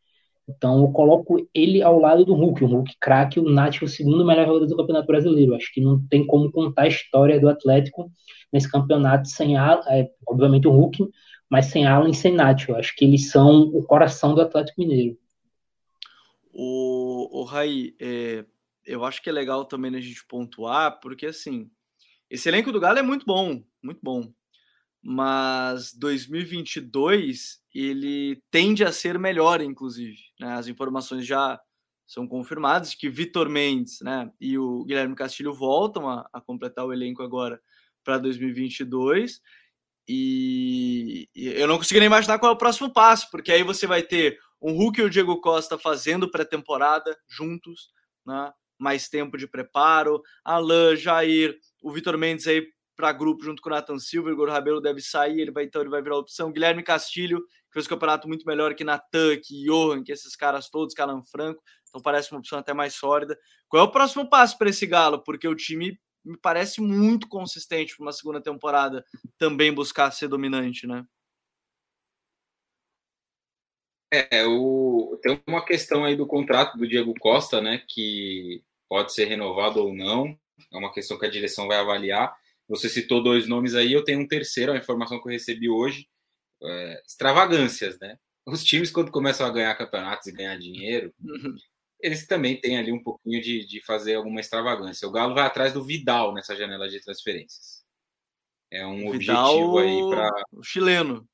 [0.48, 4.26] Então eu coloco ele ao lado do Hulk, o Hulk craque, o Nath o segundo
[4.26, 5.54] melhor jogador do Campeonato Brasileiro.
[5.54, 8.12] Acho que não tem como contar a história do Atlético
[8.52, 11.08] nesse campeonato sem, a, é, obviamente, o Hulk,
[11.48, 12.68] mas sem Alan e sem Nath.
[12.68, 15.16] Eu acho que eles são o coração do Atlético Mineiro.
[16.52, 18.44] O, o Raí, é,
[18.88, 21.70] eu acho que é legal também a gente pontuar, porque assim,
[22.28, 24.34] esse elenco do Galo é muito bom, muito bom
[25.02, 30.18] mas 2022 ele tende a ser melhor, inclusive.
[30.40, 30.54] Né?
[30.54, 31.60] As informações já
[32.06, 36.92] são confirmadas que Vitor Mendes né, e o Guilherme Castilho voltam a, a completar o
[36.92, 37.62] elenco agora
[38.04, 39.42] para 2022.
[40.08, 43.86] E, e eu não consigo nem imaginar qual é o próximo passo, porque aí você
[43.86, 47.92] vai ter um Hulk e o Diego Costa fazendo pré-temporada juntos,
[48.26, 48.52] né?
[48.80, 52.66] mais tempo de preparo, Alain, Jair, o Vitor Mendes aí
[53.00, 54.30] para grupo junto com o Nathan Silva.
[54.30, 56.52] Igor Rabelo deve sair, ele vai então ele vai virar opção.
[56.52, 60.70] Guilherme Castilho, que fez o campeonato muito melhor que Natan, que Johan, que esses caras
[60.70, 61.64] todos, Calan Franco.
[61.88, 63.40] Então parece uma opção até mais sólida.
[63.70, 65.24] Qual é o próximo passo para esse Galo?
[65.24, 69.06] Porque o time me parece muito consistente para uma segunda temporada
[69.38, 71.06] também buscar ser dominante, né?
[74.12, 79.26] É, o, tem uma questão aí do contrato do Diego Costa, né, que pode ser
[79.26, 80.38] renovado ou não.
[80.74, 82.36] É uma questão que a direção vai avaliar.
[82.70, 86.08] Você citou dois nomes aí, eu tenho um terceiro, a informação que eu recebi hoje.
[86.62, 88.18] É, extravagâncias, né?
[88.46, 91.56] Os times, quando começam a ganhar campeonatos e ganhar dinheiro, uhum.
[92.00, 95.08] eles também têm ali um pouquinho de, de fazer alguma extravagância.
[95.08, 97.84] O Galo vai atrás do Vidal nessa janela de transferências.
[98.72, 100.44] É um Vidal, objetivo aí para.
[100.54, 101.28] O chileno.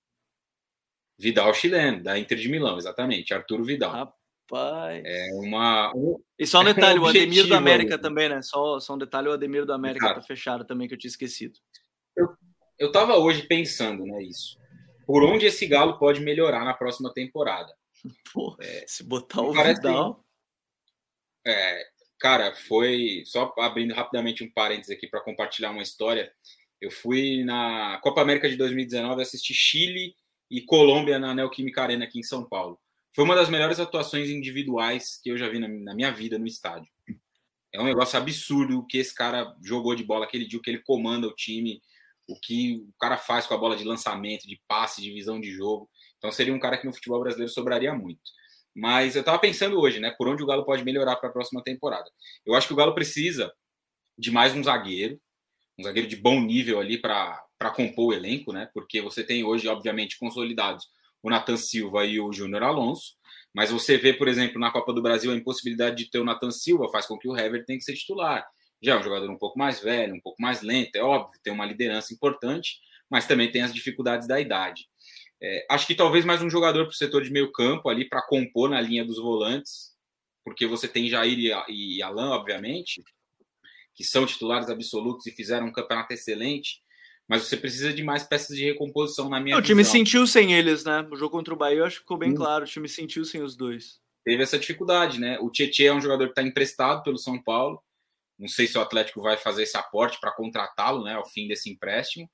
[1.17, 3.33] Vidal chileno, da Inter de Milão, exatamente.
[3.33, 4.15] Arturo Vidal.
[4.45, 5.03] Rapaz.
[5.05, 5.91] É uma.
[6.37, 8.01] E só um detalhe, um o Ademir do América ali.
[8.01, 8.41] também, né?
[8.41, 10.21] Só, só um detalhe, o Ademir do América Exato.
[10.21, 11.59] tá fechado também, que eu tinha esquecido.
[12.15, 12.29] Eu,
[12.79, 14.57] eu tava hoje pensando, né, isso.
[15.05, 17.73] Por onde esse Galo pode melhorar na próxima temporada?
[18.33, 20.23] Pô, é, se botar o Vidal.
[21.45, 21.83] É,
[22.19, 23.23] cara, foi.
[23.25, 26.31] Só abrindo rapidamente um parênteses aqui para compartilhar uma história.
[26.81, 30.15] Eu fui na Copa América de 2019 assistir Chile
[30.51, 32.79] e Colômbia na Neoquímica Arena aqui em São Paulo.
[33.15, 36.45] Foi uma das melhores atuações individuais que eu já vi na, na minha vida no
[36.45, 36.91] estádio.
[37.73, 40.69] É um negócio absurdo o que esse cara jogou de bola aquele dia, o que
[40.69, 41.81] ele comanda o time,
[42.27, 45.49] o que o cara faz com a bola de lançamento, de passe, de visão de
[45.49, 45.89] jogo.
[46.17, 48.19] Então seria um cara que no futebol brasileiro sobraria muito.
[48.75, 51.63] Mas eu estava pensando hoje, né, por onde o Galo pode melhorar para a próxima
[51.63, 52.09] temporada.
[52.45, 53.49] Eu acho que o Galo precisa
[54.17, 55.17] de mais um zagueiro,
[55.79, 57.39] um zagueiro de bom nível ali para
[57.73, 58.69] compor o elenco, né?
[58.73, 60.89] Porque você tem hoje, obviamente, consolidados
[61.25, 63.15] o Nathan Silva e o Júnior Alonso.
[63.51, 66.51] Mas você vê, por exemplo, na Copa do Brasil, a impossibilidade de ter o Nathan
[66.51, 68.45] Silva faz com que o Hever tenha que ser titular.
[68.79, 71.51] Já é um jogador um pouco mais velho, um pouco mais lento, é óbvio, tem
[71.51, 72.77] uma liderança importante,
[73.09, 74.87] mas também tem as dificuldades da idade.
[75.41, 78.21] É, acho que talvez mais um jogador para o setor de meio campo ali para
[78.27, 79.95] compor na linha dos volantes,
[80.43, 83.03] porque você tem Jair e, e Alan, obviamente,
[83.95, 86.83] que são titulares absolutos e fizeram um campeonato excelente,
[87.27, 90.83] mas você precisa de mais peças de recomposição na minha O time sentiu sem eles,
[90.83, 91.07] né?
[91.11, 92.35] O jogo contra o Bahia, eu acho que ficou bem hum.
[92.35, 92.63] claro.
[92.63, 93.99] O time sentiu sem os dois.
[94.23, 95.37] Teve essa dificuldade, né?
[95.39, 97.81] O Tietchan é um jogador que está emprestado pelo São Paulo.
[98.37, 101.13] Não sei se o Atlético vai fazer esse aporte para contratá-lo, né?
[101.13, 102.29] Ao fim desse empréstimo.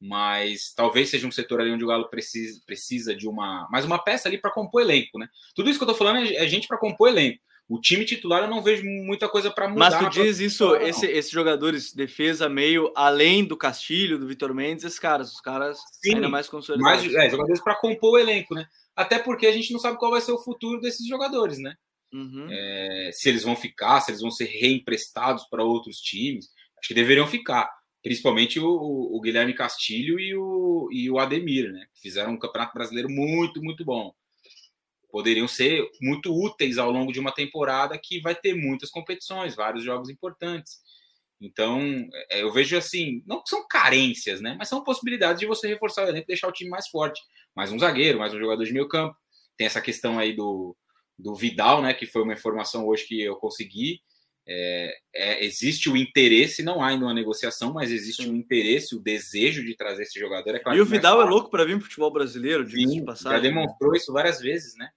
[0.00, 4.02] Mas talvez seja um setor ali onde o Galo precisa, precisa de uma mais uma
[4.02, 5.28] peça ali para compor elenco, né?
[5.54, 7.40] Tudo isso que eu estou falando é, é gente para compor elenco.
[7.72, 9.90] O time titular eu não vejo muita coisa para mudar.
[9.90, 14.84] Mas tu diz isso, esse, esses jogadores, defesa, meio, além do Castilho, do Vitor Mendes,
[14.84, 17.04] esses caras, os caras Sim, ainda mais consolidados.
[17.06, 18.66] Mais, é, jogadores para compor o elenco, né?
[18.94, 21.74] Até porque a gente não sabe qual vai ser o futuro desses jogadores, né?
[22.12, 22.46] Uhum.
[22.50, 26.50] É, se eles vão ficar, se eles vão ser reemprestados para outros times.
[26.78, 27.70] Acho que deveriam ficar.
[28.02, 31.86] Principalmente o, o, Guilherme Castilho e o, e o Ademir, né?
[31.94, 34.12] Fizeram um campeonato brasileiro muito, muito bom
[35.12, 39.84] poderiam ser muito úteis ao longo de uma temporada que vai ter muitas competições, vários
[39.84, 40.78] jogos importantes.
[41.38, 41.82] Então,
[42.30, 44.56] é, eu vejo assim, não que são carências, né?
[44.58, 47.20] Mas são possibilidades de você reforçar o elenco e deixar o time mais forte.
[47.54, 49.14] Mais um zagueiro, mais um jogador de meio campo.
[49.56, 50.74] Tem essa questão aí do,
[51.18, 51.92] do Vidal, né?
[51.92, 54.00] Que foi uma informação hoje que eu consegui.
[54.48, 59.00] É, é, existe o interesse, não há ainda uma negociação, mas existe o interesse, o
[59.00, 60.54] desejo de trazer esse jogador.
[60.54, 63.04] É claro e o Vidal é louco para vir para o futebol brasileiro, de Sim.
[63.20, 64.88] Já demonstrou isso várias vezes, né?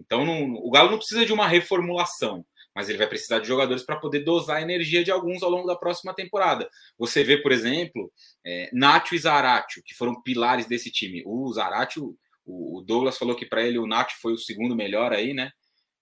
[0.00, 2.44] Então, não, o Galo não precisa de uma reformulação,
[2.74, 5.66] mas ele vai precisar de jogadores para poder dosar a energia de alguns ao longo
[5.66, 6.68] da próxima temporada.
[6.98, 8.10] Você vê, por exemplo,
[8.44, 11.22] é, Nacho e Zaratio, que foram pilares desse time.
[11.26, 15.34] O Zaratio, o, Douglas falou que para ele o Nacho foi o segundo melhor aí,
[15.34, 15.52] né?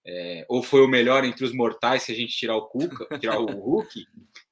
[0.07, 3.39] É, ou foi o melhor entre os mortais se a gente tirar o Cuca, tirar
[3.39, 4.05] o Hulk.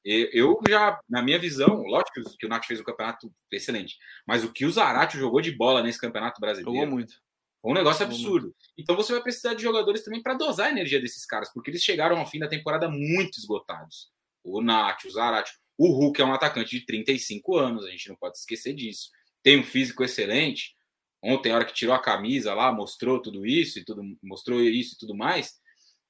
[0.03, 4.51] Eu já, na minha visão, lógico que o Nath fez um campeonato excelente, mas o
[4.51, 6.73] que o Zaratio jogou de bola nesse campeonato brasileiro.
[6.73, 7.15] Jogou muito
[7.61, 8.55] Foi um negócio absurdo.
[8.77, 11.83] Então você vai precisar de jogadores também para dosar a energia desses caras, porque eles
[11.83, 14.09] chegaram ao fim da temporada muito esgotados.
[14.43, 18.15] O Nath, o Zarate, o Hulk é um atacante de 35 anos, a gente não
[18.15, 19.09] pode esquecer disso.
[19.43, 20.75] Tem um físico excelente.
[21.21, 24.95] Ontem, a hora que tirou a camisa lá, mostrou tudo isso e tudo, mostrou isso
[24.95, 25.55] e tudo mais.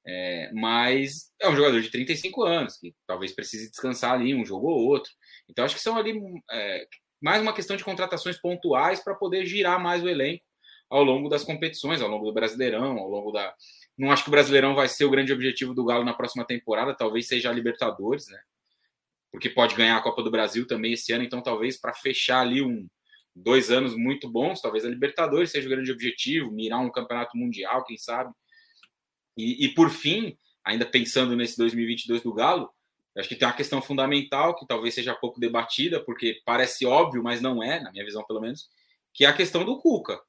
[0.06, 4.68] É, mas é um jogador de 35 anos, que talvez precise descansar ali um jogo
[4.68, 5.10] ou outro.
[5.48, 6.18] Então, acho que são ali
[6.50, 6.86] é,
[7.20, 10.47] mais uma questão de contratações pontuais para poder girar mais o elenco
[10.88, 13.54] ao longo das competições, ao longo do Brasileirão, ao longo da.
[13.96, 16.94] Não acho que o Brasileirão vai ser o grande objetivo do Galo na próxima temporada,
[16.94, 18.40] talvez seja a Libertadores, né?
[19.30, 22.62] Porque pode ganhar a Copa do Brasil também esse ano, então talvez para fechar ali
[22.62, 22.88] um
[23.34, 27.84] dois anos muito bons, talvez a Libertadores seja o grande objetivo, mirar um campeonato mundial,
[27.84, 28.32] quem sabe.
[29.36, 32.70] E, e por fim, ainda pensando nesse 2022 do Galo,
[33.16, 37.40] acho que tem uma questão fundamental que talvez seja pouco debatida, porque parece óbvio, mas
[37.40, 38.68] não é, na minha visão pelo menos,
[39.12, 40.20] que é a questão do Cuca.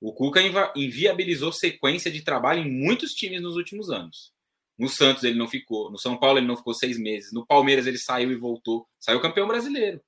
[0.00, 0.40] O Cuca
[0.74, 4.32] inviabilizou sequência de trabalho em muitos times nos últimos anos.
[4.78, 7.86] No Santos ele não ficou, no São Paulo ele não ficou seis meses, no Palmeiras
[7.86, 10.00] ele saiu e voltou, saiu campeão brasileiro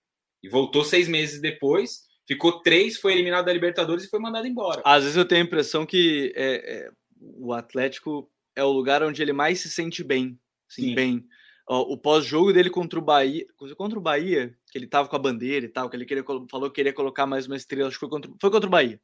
[0.43, 4.81] e voltou seis meses depois, ficou três, foi eliminado da Libertadores e foi mandado embora.
[4.83, 6.91] Às vezes eu tenho a impressão que é, é,
[7.21, 10.95] o Atlético é o lugar onde ele mais se sente bem, sim, sim.
[10.95, 11.27] bem.
[11.69, 13.45] o pós-jogo dele contra o Bahia,
[13.77, 16.71] contra o Bahia, que ele tava com a bandeira e tal, que ele queria, falou
[16.71, 18.99] que queria colocar mais uma estrela, acho que foi contra, foi contra o Bahia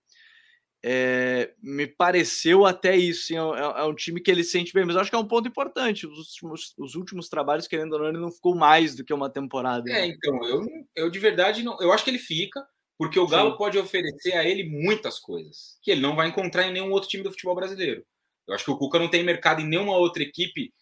[0.85, 3.29] é, me pareceu até isso.
[3.29, 5.27] Sim, é, é, é, um time que ele sente bem, mas acho que é um
[5.27, 6.07] ponto importante.
[6.07, 9.31] Os últimos, os últimos trabalhos, querendo ou não, ele não ficou mais do que uma
[9.31, 9.91] temporada.
[9.91, 10.07] É, né?
[10.09, 11.81] então, eu, eu de verdade não.
[11.81, 12.65] Eu acho que ele fica,
[12.97, 13.59] porque o Galo Sim.
[13.59, 17.23] pode oferecer a ele muitas coisas que ele não vai encontrar em nenhum outro time
[17.23, 18.05] do futebol brasileiro.
[18.47, 20.73] Eu acho que o Cuca não tem mercado em nenhuma outra equipe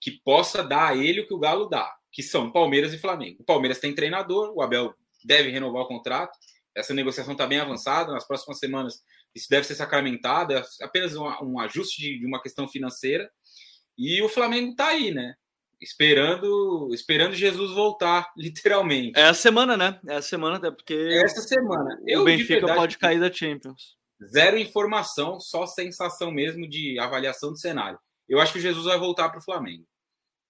[0.00, 3.38] que possa dar a ele o que o Galo dá, que são Palmeiras e Flamengo.
[3.40, 4.94] O Palmeiras tem treinador, o Abel
[5.24, 6.38] deve renovar o contrato.
[6.76, 8.12] Essa negociação está bem avançada.
[8.12, 9.02] Nas próximas semanas
[9.34, 13.30] isso deve ser sacramentado, é apenas um, um ajuste de, de, uma questão financeira.
[13.98, 15.34] E o Flamengo está aí, né?
[15.80, 19.18] Esperando, esperando Jesus voltar, literalmente.
[19.18, 20.00] É a semana, né?
[20.06, 20.94] É a semana, até porque.
[20.94, 22.00] É essa semana.
[22.06, 23.96] Eu, o Benfica verdade, pode cair da Champions.
[24.24, 27.98] Zero informação, só sensação mesmo de avaliação do cenário.
[28.28, 29.84] Eu acho que o Jesus vai voltar para o Flamengo.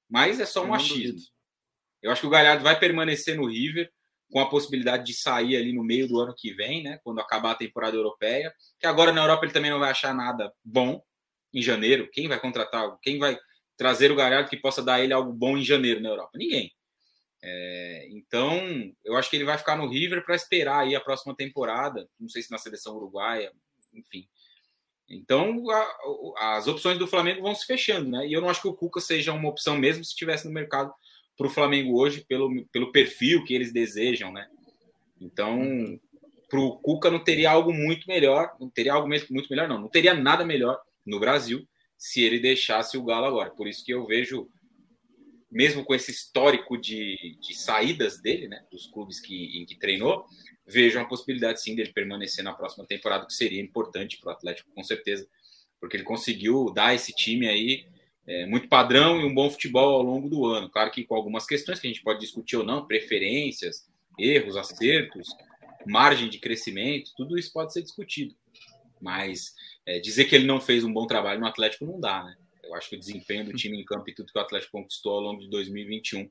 [0.08, 1.18] Mas é só um achismo.
[2.02, 3.90] Eu acho que o Galhardo vai permanecer no River
[4.34, 7.52] com a possibilidade de sair ali no meio do ano que vem, né, quando acabar
[7.52, 11.00] a temporada europeia, que agora na Europa ele também não vai achar nada bom
[11.52, 12.10] em janeiro.
[12.10, 12.98] Quem vai contratar?
[13.00, 13.38] Quem vai
[13.76, 16.32] trazer o Galhardo que possa dar ele algo bom em janeiro na Europa?
[16.34, 16.74] Ninguém.
[17.40, 18.60] É, então,
[19.04, 22.08] eu acho que ele vai ficar no River para esperar aí a próxima temporada.
[22.18, 23.52] Não sei se na seleção uruguaia,
[23.92, 24.26] enfim.
[25.08, 28.26] Então, a, as opções do Flamengo vão se fechando, né?
[28.26, 30.92] E eu não acho que o Cuca seja uma opção mesmo se estivesse no mercado
[31.36, 34.48] para o Flamengo hoje pelo, pelo perfil que eles desejam, né?
[35.20, 35.98] Então,
[36.48, 39.88] para o Cuca não teria algo muito melhor, não teria algo muito melhor, não, não
[39.88, 41.66] teria nada melhor no Brasil
[41.96, 43.50] se ele deixasse o Galo agora.
[43.50, 44.48] Por isso que eu vejo,
[45.50, 50.26] mesmo com esse histórico de, de saídas dele, né, dos clubes que, em que treinou,
[50.66, 54.70] vejo uma possibilidade sim dele permanecer na próxima temporada, que seria importante para o Atlético,
[54.74, 55.26] com certeza,
[55.80, 57.86] porque ele conseguiu dar esse time aí
[58.26, 60.70] é, muito padrão e um bom futebol ao longo do ano.
[60.70, 63.86] Claro que com algumas questões que a gente pode discutir ou não, preferências,
[64.18, 65.28] erros, acertos,
[65.86, 68.34] margem de crescimento, tudo isso pode ser discutido.
[69.00, 69.54] Mas
[69.86, 72.36] é, dizer que ele não fez um bom trabalho no Atlético não dá, né?
[72.62, 75.12] Eu acho que o desempenho do time em campo e tudo que o Atlético conquistou
[75.12, 76.30] ao longo de 2021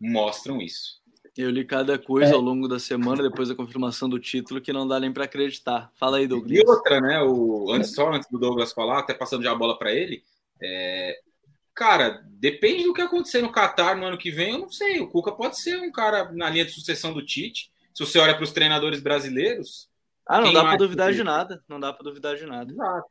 [0.00, 0.98] mostram isso.
[1.36, 2.34] Eu li cada coisa é.
[2.34, 5.92] ao longo da semana, depois da confirmação do título, que não dá nem para acreditar.
[5.94, 6.50] Fala aí, Douglas.
[6.50, 7.22] E outra, né?
[7.22, 10.24] O, antes, só antes do Douglas falar, até passando já a bola para ele,
[10.60, 11.16] é,
[11.78, 14.98] Cara, depende do que acontecer no Qatar no ano que vem, eu não sei.
[14.98, 17.70] O Cuca pode ser um cara na linha de sucessão do Tite.
[17.94, 19.88] Se você olha para os treinadores brasileiros.
[20.26, 21.62] Ah, não dá para duvidar de nada.
[21.68, 22.72] Não dá para duvidar de nada.
[22.72, 23.06] Exato.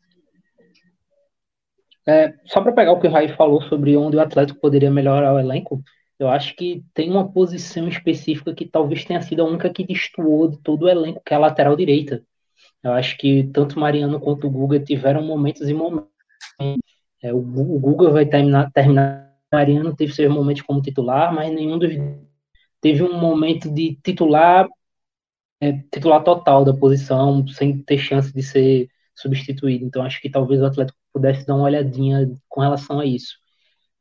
[2.05, 5.33] É, só para pegar o que o Raí falou sobre onde o Atlético poderia melhorar
[5.33, 5.81] o elenco,
[6.19, 10.49] eu acho que tem uma posição específica que talvez tenha sido a única que destoou
[10.49, 12.21] de todo o elenco, que é a lateral direita.
[12.83, 16.16] Eu acho que tanto Mariano quanto o Guga tiveram momentos e momentos
[17.21, 19.27] é, o, o Guga vai terminar, terminar.
[19.51, 21.93] Mariano teve seus momentos como titular, mas nenhum dos
[22.81, 24.67] teve um momento de titular
[25.61, 29.85] é, titular total da posição, sem ter chance de ser substituído.
[29.85, 33.37] Então acho que talvez o Atlético pudesse dar uma olhadinha com relação a isso.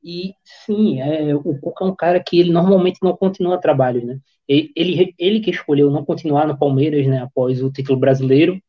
[0.03, 4.21] E sim, é, o Cuca é um cara que ele normalmente não continua trabalho, né?
[4.49, 8.62] Ele, ele que escolheu não continuar no Palmeiras, né, após o título brasileiro,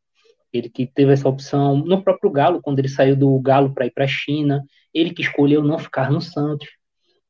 [0.54, 3.92] ele que teve essa opção no próprio Galo, quando ele saiu do Galo para ir
[3.92, 6.68] para a China, ele que escolheu não ficar no Santos.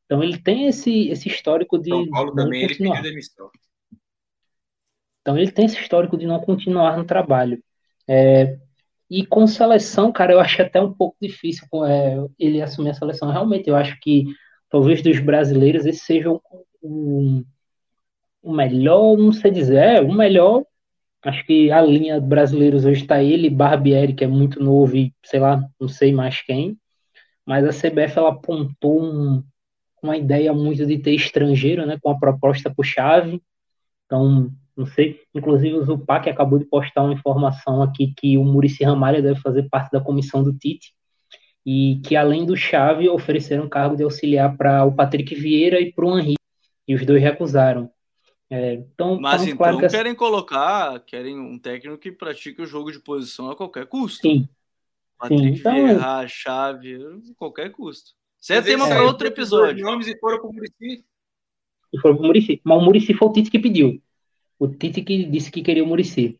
[0.05, 1.89] Então ele tem esse, esse histórico de.
[1.89, 3.49] São Paulo também ele pediu demissão.
[5.21, 7.61] Então ele tem esse histórico de não continuar no trabalho.
[8.07, 8.57] É,
[9.09, 13.31] E com seleção, cara, eu acho até um pouco difícil é, ele assumir a seleção.
[13.31, 14.25] Realmente, eu acho que
[14.69, 16.29] talvez dos brasileiros esse seja
[18.41, 20.63] o melhor, não sei dizer, é o melhor.
[21.23, 25.39] Acho que a linha brasileiros hoje está ele, Barbieri, que é muito novo e sei
[25.39, 26.77] lá, não sei mais quem.
[27.45, 29.43] Mas a CBF ela apontou um,
[30.01, 33.41] uma ideia muito de ter estrangeiro, né, com a proposta por chave.
[34.05, 38.83] Então, não sei, inclusive o Zupac acabou de postar uma informação aqui que o Murici
[38.83, 40.93] Ramalho deve fazer parte da comissão do Tite
[41.65, 46.05] e que além do Chave ofereceram cargo de auxiliar para o Patrick Vieira e para
[46.05, 46.35] o Henri
[46.87, 47.91] e os dois recusaram.
[48.49, 49.89] É, então, Mas então claro que...
[49.89, 54.21] querem colocar, querem um técnico que pratique o jogo de posição a qualquer custo.
[54.21, 54.47] Sim.
[55.17, 55.73] Patrick Sim, então...
[55.73, 58.11] Vieira, Chave, a qualquer custo.
[58.39, 59.83] Você é tema para outro episódio.
[59.83, 61.03] Nomes e foram para o Murici.
[61.91, 62.61] E foram para o Murici.
[62.63, 64.01] Mas o Murici foi o Tite que pediu.
[64.57, 66.39] O Tite que disse que queria o Murici.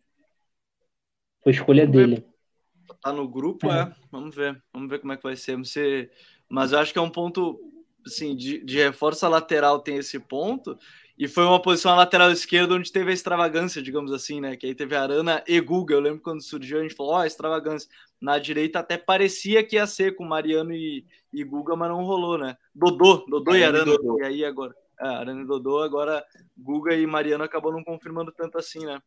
[1.43, 2.15] Foi escolha Vamos dele.
[2.15, 2.95] Ver.
[3.01, 3.81] Tá no grupo, é.
[3.81, 3.95] é.
[4.11, 4.61] Vamos ver.
[4.71, 5.57] Vamos ver como é que vai ser.
[5.57, 6.09] Você...
[6.47, 7.59] Mas eu acho que é um ponto
[8.05, 10.77] assim, de, de reforço lateral tem esse ponto.
[11.17, 14.55] E foi uma posição lateral esquerda onde teve a extravagância, digamos assim, né?
[14.55, 15.95] Que aí teve Arana e Guga.
[15.95, 17.89] Eu lembro quando surgiu, a gente falou, ó, oh, extravagância.
[18.21, 21.03] Na direita até parecia que ia ser com Mariano e,
[21.33, 22.55] e Guga, mas não rolou, né?
[22.73, 23.85] Dodô, Dodô é, e Arana.
[23.85, 24.19] Dodô.
[24.19, 24.75] E aí agora.
[24.99, 26.23] É, Arana e Dodô, agora
[26.55, 29.01] Guga e Mariano acabou não confirmando tanto assim, né?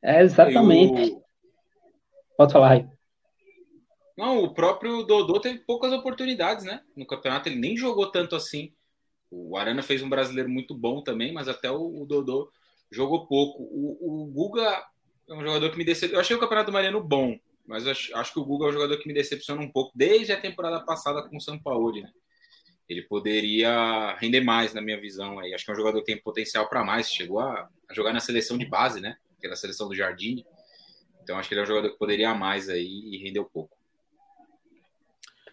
[0.00, 1.14] É, exatamente.
[1.14, 1.22] O...
[2.36, 2.86] Pode falar aí.
[4.16, 6.80] Não, o próprio Dodô teve poucas oportunidades, né?
[6.96, 8.72] No campeonato ele nem jogou tanto assim.
[9.30, 12.50] O Arana fez um brasileiro muito bom também, mas até o, o Dodô
[12.90, 13.62] jogou pouco.
[13.62, 14.84] O, o Guga
[15.28, 16.14] é um jogador que me decepciona.
[16.14, 18.98] Eu achei o campeonato Mariano bom, mas acho, acho, que o Guga é um jogador
[18.98, 22.10] que me decepciona um pouco desde a temporada passada com o São Paulo, né?
[22.88, 25.38] ele poderia render mais, na minha visão.
[25.38, 25.52] Aí.
[25.52, 27.10] Acho que é um jogador que tem potencial para mais.
[27.10, 29.16] Chegou a, a, jogar na seleção de base, né?
[29.38, 30.44] Que era a seleção do Jardim.
[31.22, 33.76] Então acho que ele é um jogador que poderia mais aí e rendeu pouco.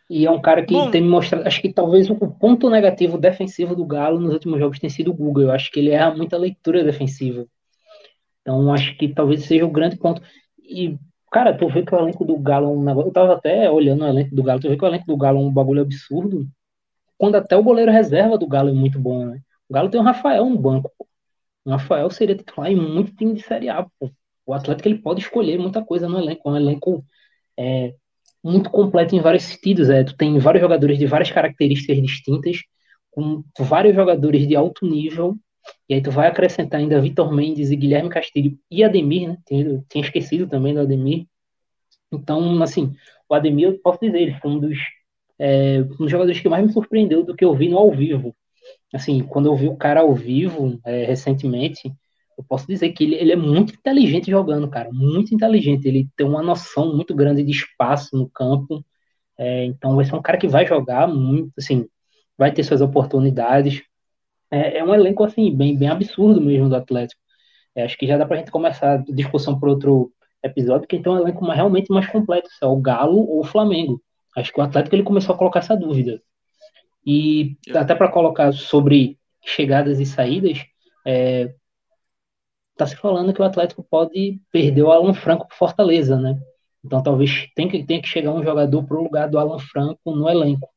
[0.09, 1.47] E é um cara que Bom, tem me mostrado.
[1.47, 5.13] Acho que talvez o ponto negativo defensivo do Galo nos últimos jogos tem sido o
[5.13, 5.43] Google.
[5.43, 7.47] Eu acho que ele erra muita leitura defensiva.
[8.41, 10.21] Então acho que talvez seja o grande ponto.
[10.59, 10.97] E,
[11.31, 13.09] cara, tu vê que o elenco do Galo é um negócio.
[13.09, 15.39] Eu tava até olhando o elenco do Galo, tu vê que o elenco do Galo
[15.39, 16.47] é um bagulho absurdo
[17.17, 19.41] quando até o goleiro reserva do Galo é muito bom, né?
[19.69, 20.91] O Galo tem o Rafael no banco.
[21.63, 24.11] O Rafael seria titular em muito time de Série A, pô.
[24.45, 26.47] O Atlético ele pode escolher muita coisa no elenco.
[26.47, 27.05] É um elenco
[27.57, 27.95] é,
[28.45, 29.89] muito completo em vários sentidos.
[29.89, 30.03] É.
[30.03, 32.59] Tu tem vários jogadores de várias características distintas,
[33.09, 35.35] com vários jogadores de alto nível.
[35.89, 39.37] E aí tu vai acrescentar ainda Vitor Mendes e Guilherme Castilho e Ademir, né?
[39.47, 41.25] Tinha, tinha esquecido também do Ademir.
[42.11, 42.93] Então, assim,
[43.27, 44.77] o Ademir, eu posso dizer, ele foi um dos
[45.39, 48.35] é, um dos jogadores que mais me surpreendeu do que eu vi no ao vivo.
[48.93, 51.91] Assim, quando eu vi o cara ao vivo é, recentemente,
[52.37, 55.87] eu posso dizer que ele, ele, é muito inteligente jogando, cara, muito inteligente.
[55.87, 58.85] Ele tem uma noção muito grande de espaço no campo.
[59.37, 61.87] É, então vai ser um cara que vai jogar muito, assim,
[62.37, 63.83] vai ter suas oportunidades.
[64.51, 67.21] É, é um elenco assim bem, bem absurdo mesmo do Atlético.
[67.75, 70.11] É, acho que já dá para a gente começar a discussão para outro
[70.43, 73.43] episódio, que então é um elenco realmente mais completo, se é o Galo ou o
[73.43, 74.01] Flamengo.
[74.35, 76.21] Acho que o Atlético ele começou a colocar essa dúvida.
[77.05, 80.65] E até para colocar sobre chegadas e saídas,
[81.05, 81.53] é,
[82.75, 86.39] tá se falando que o Atlético pode perder o Alan Franco para Fortaleza, né?
[86.83, 90.15] Então talvez tenha que, tenha que chegar um jogador para o lugar do Alan Franco
[90.15, 90.69] no elenco,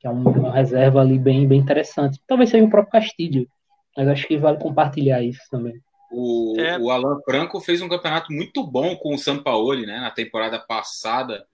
[0.00, 2.20] que é uma, uma reserva ali bem, bem interessante.
[2.26, 3.48] Talvez seja o próprio Castilho,
[3.96, 5.74] mas acho que vale compartilhar isso também.
[6.10, 6.78] O, é.
[6.78, 10.00] o Alan Franco fez um campeonato muito bom com o Sampaoli, né?
[10.00, 11.46] Na temporada passada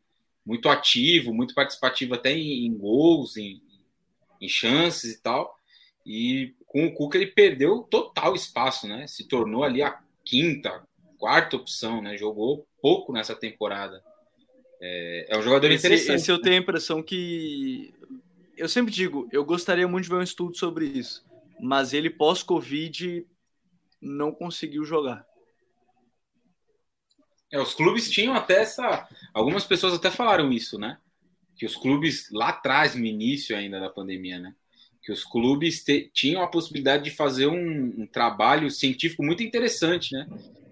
[0.44, 3.62] muito ativo, muito participativo até em, em gols, em,
[4.40, 5.54] em, chances e tal.
[6.04, 9.06] E com o Cuca ele perdeu total espaço, né?
[9.06, 10.82] Se tornou ali a quinta,
[11.16, 12.16] quarta opção, né?
[12.16, 14.02] Jogou pouco nessa temporada.
[14.80, 16.16] É, é um jogador esse, interessante.
[16.16, 17.94] Esse eu tenho a impressão que.
[18.56, 21.24] Eu sempre digo, eu gostaria muito de ver um estudo sobre isso,
[21.60, 23.24] mas ele pós-Covid
[24.02, 25.24] não conseguiu jogar.
[27.52, 29.08] É, os clubes tinham até essa.
[29.32, 30.98] Algumas pessoas até falaram isso, né?
[31.56, 34.56] Que os clubes, lá atrás, no início ainda da pandemia, né?
[35.04, 40.12] Que os clubes te, tinham a possibilidade de fazer um, um, trabalho científico muito interessante,
[40.12, 40.26] né?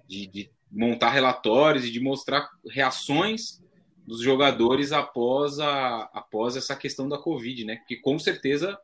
[0.09, 3.61] De, de montar relatórios e de mostrar reações
[4.07, 7.77] dos jogadores após, a, após essa questão da Covid, né?
[7.87, 8.79] Que com certeza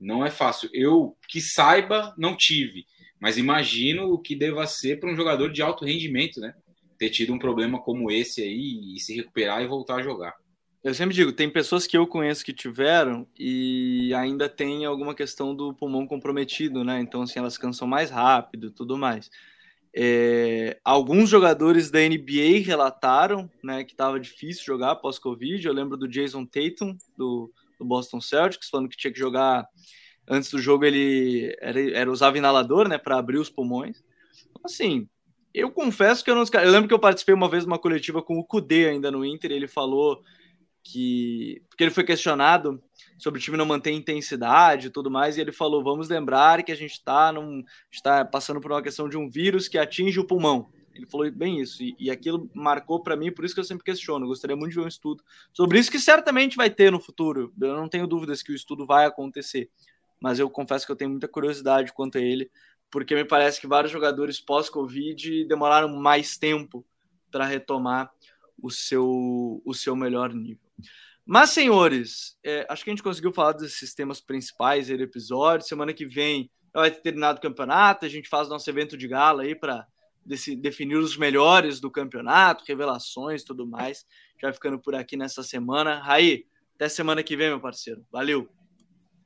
[0.00, 0.70] não é fácil.
[0.72, 2.86] Eu, que saiba, não tive,
[3.20, 6.54] mas imagino o que deva ser para um jogador de alto rendimento, né?
[7.02, 10.36] ter tido um problema como esse aí e se recuperar e voltar a jogar.
[10.84, 15.54] Eu sempre digo, tem pessoas que eu conheço que tiveram e ainda tem alguma questão
[15.54, 17.00] do pulmão comprometido, né?
[17.00, 19.30] Então, assim, elas cansam mais rápido tudo mais.
[19.94, 25.64] É, alguns jogadores da NBA relataram né, que estava difícil jogar pós-Covid.
[25.64, 29.64] Eu lembro do Jason Tatum, do, do, Boston Celtics, falando que tinha que jogar
[30.26, 30.84] antes do jogo.
[30.84, 34.02] Ele era, era usava inalador né, para abrir os pulmões.
[34.64, 35.06] Assim,
[35.54, 36.44] eu confesso que eu não.
[36.54, 39.24] Eu lembro que eu participei uma vez de uma coletiva com o Kudê ainda no
[39.24, 39.52] Inter.
[39.52, 40.24] Ele falou
[40.82, 41.62] que.
[41.68, 42.82] Porque ele foi questionado
[43.18, 46.72] sobre o time não manter intensidade e tudo mais, e ele falou: vamos lembrar que
[46.72, 47.32] a gente está
[47.90, 50.68] está passando por uma questão de um vírus que atinge o pulmão.
[50.94, 53.84] Ele falou bem isso, e, e aquilo marcou para mim, por isso que eu sempre
[53.84, 54.26] questiono.
[54.26, 55.22] Gostaria muito de ver um estudo
[55.52, 57.52] sobre isso, que certamente vai ter no futuro.
[57.60, 59.70] Eu não tenho dúvidas que o estudo vai acontecer,
[60.20, 62.50] mas eu confesso que eu tenho muita curiosidade quanto a ele,
[62.90, 66.84] porque me parece que vários jogadores pós-Covid demoraram mais tempo
[67.30, 68.12] para retomar
[68.62, 70.61] o seu, o seu melhor nível.
[71.24, 75.66] Mas, senhores, é, acho que a gente conseguiu falar desses temas principais do episódio.
[75.66, 79.42] Semana que vem vai ter terminado o campeonato, a gente faz nosso evento de gala
[79.42, 79.86] aí para
[80.24, 84.06] definir os melhores do campeonato, revelações tudo mais.
[84.40, 86.00] Já ficando por aqui nessa semana.
[86.00, 88.04] Raí, até semana que vem, meu parceiro.
[88.10, 88.48] Valeu!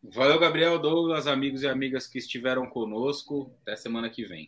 [0.03, 3.53] Valeu, Gabriel, Douglas, amigos e amigas que estiveram conosco.
[3.63, 4.47] Até semana que vem.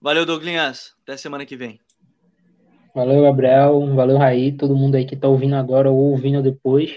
[0.00, 0.94] Valeu, Douglas.
[1.02, 1.80] Até semana que vem.
[2.94, 3.94] Valeu, Gabriel.
[3.94, 4.56] Valeu, Raí.
[4.56, 6.96] Todo mundo aí que está ouvindo agora ou ouvindo depois.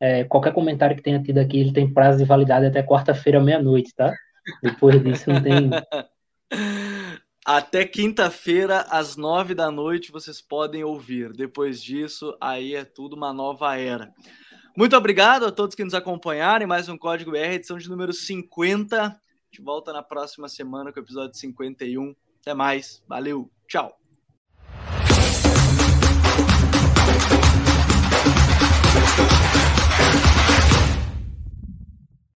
[0.00, 3.94] É, qualquer comentário que tenha tido aqui, ele tem prazo de validade até quarta-feira, meia-noite,
[3.94, 4.12] tá?
[4.62, 5.70] Depois disso não tem.
[7.44, 11.32] Até quinta-feira, às nove da noite, vocês podem ouvir.
[11.32, 14.12] Depois disso, aí é tudo uma nova era.
[14.76, 19.02] Muito obrigado a todos que nos acompanharam mais um Código BR, edição de número 50.
[19.02, 19.08] A
[19.50, 22.14] gente volta na próxima semana com o episódio 51.
[22.40, 23.02] Até mais.
[23.08, 23.50] Valeu.
[23.66, 24.01] Tchau.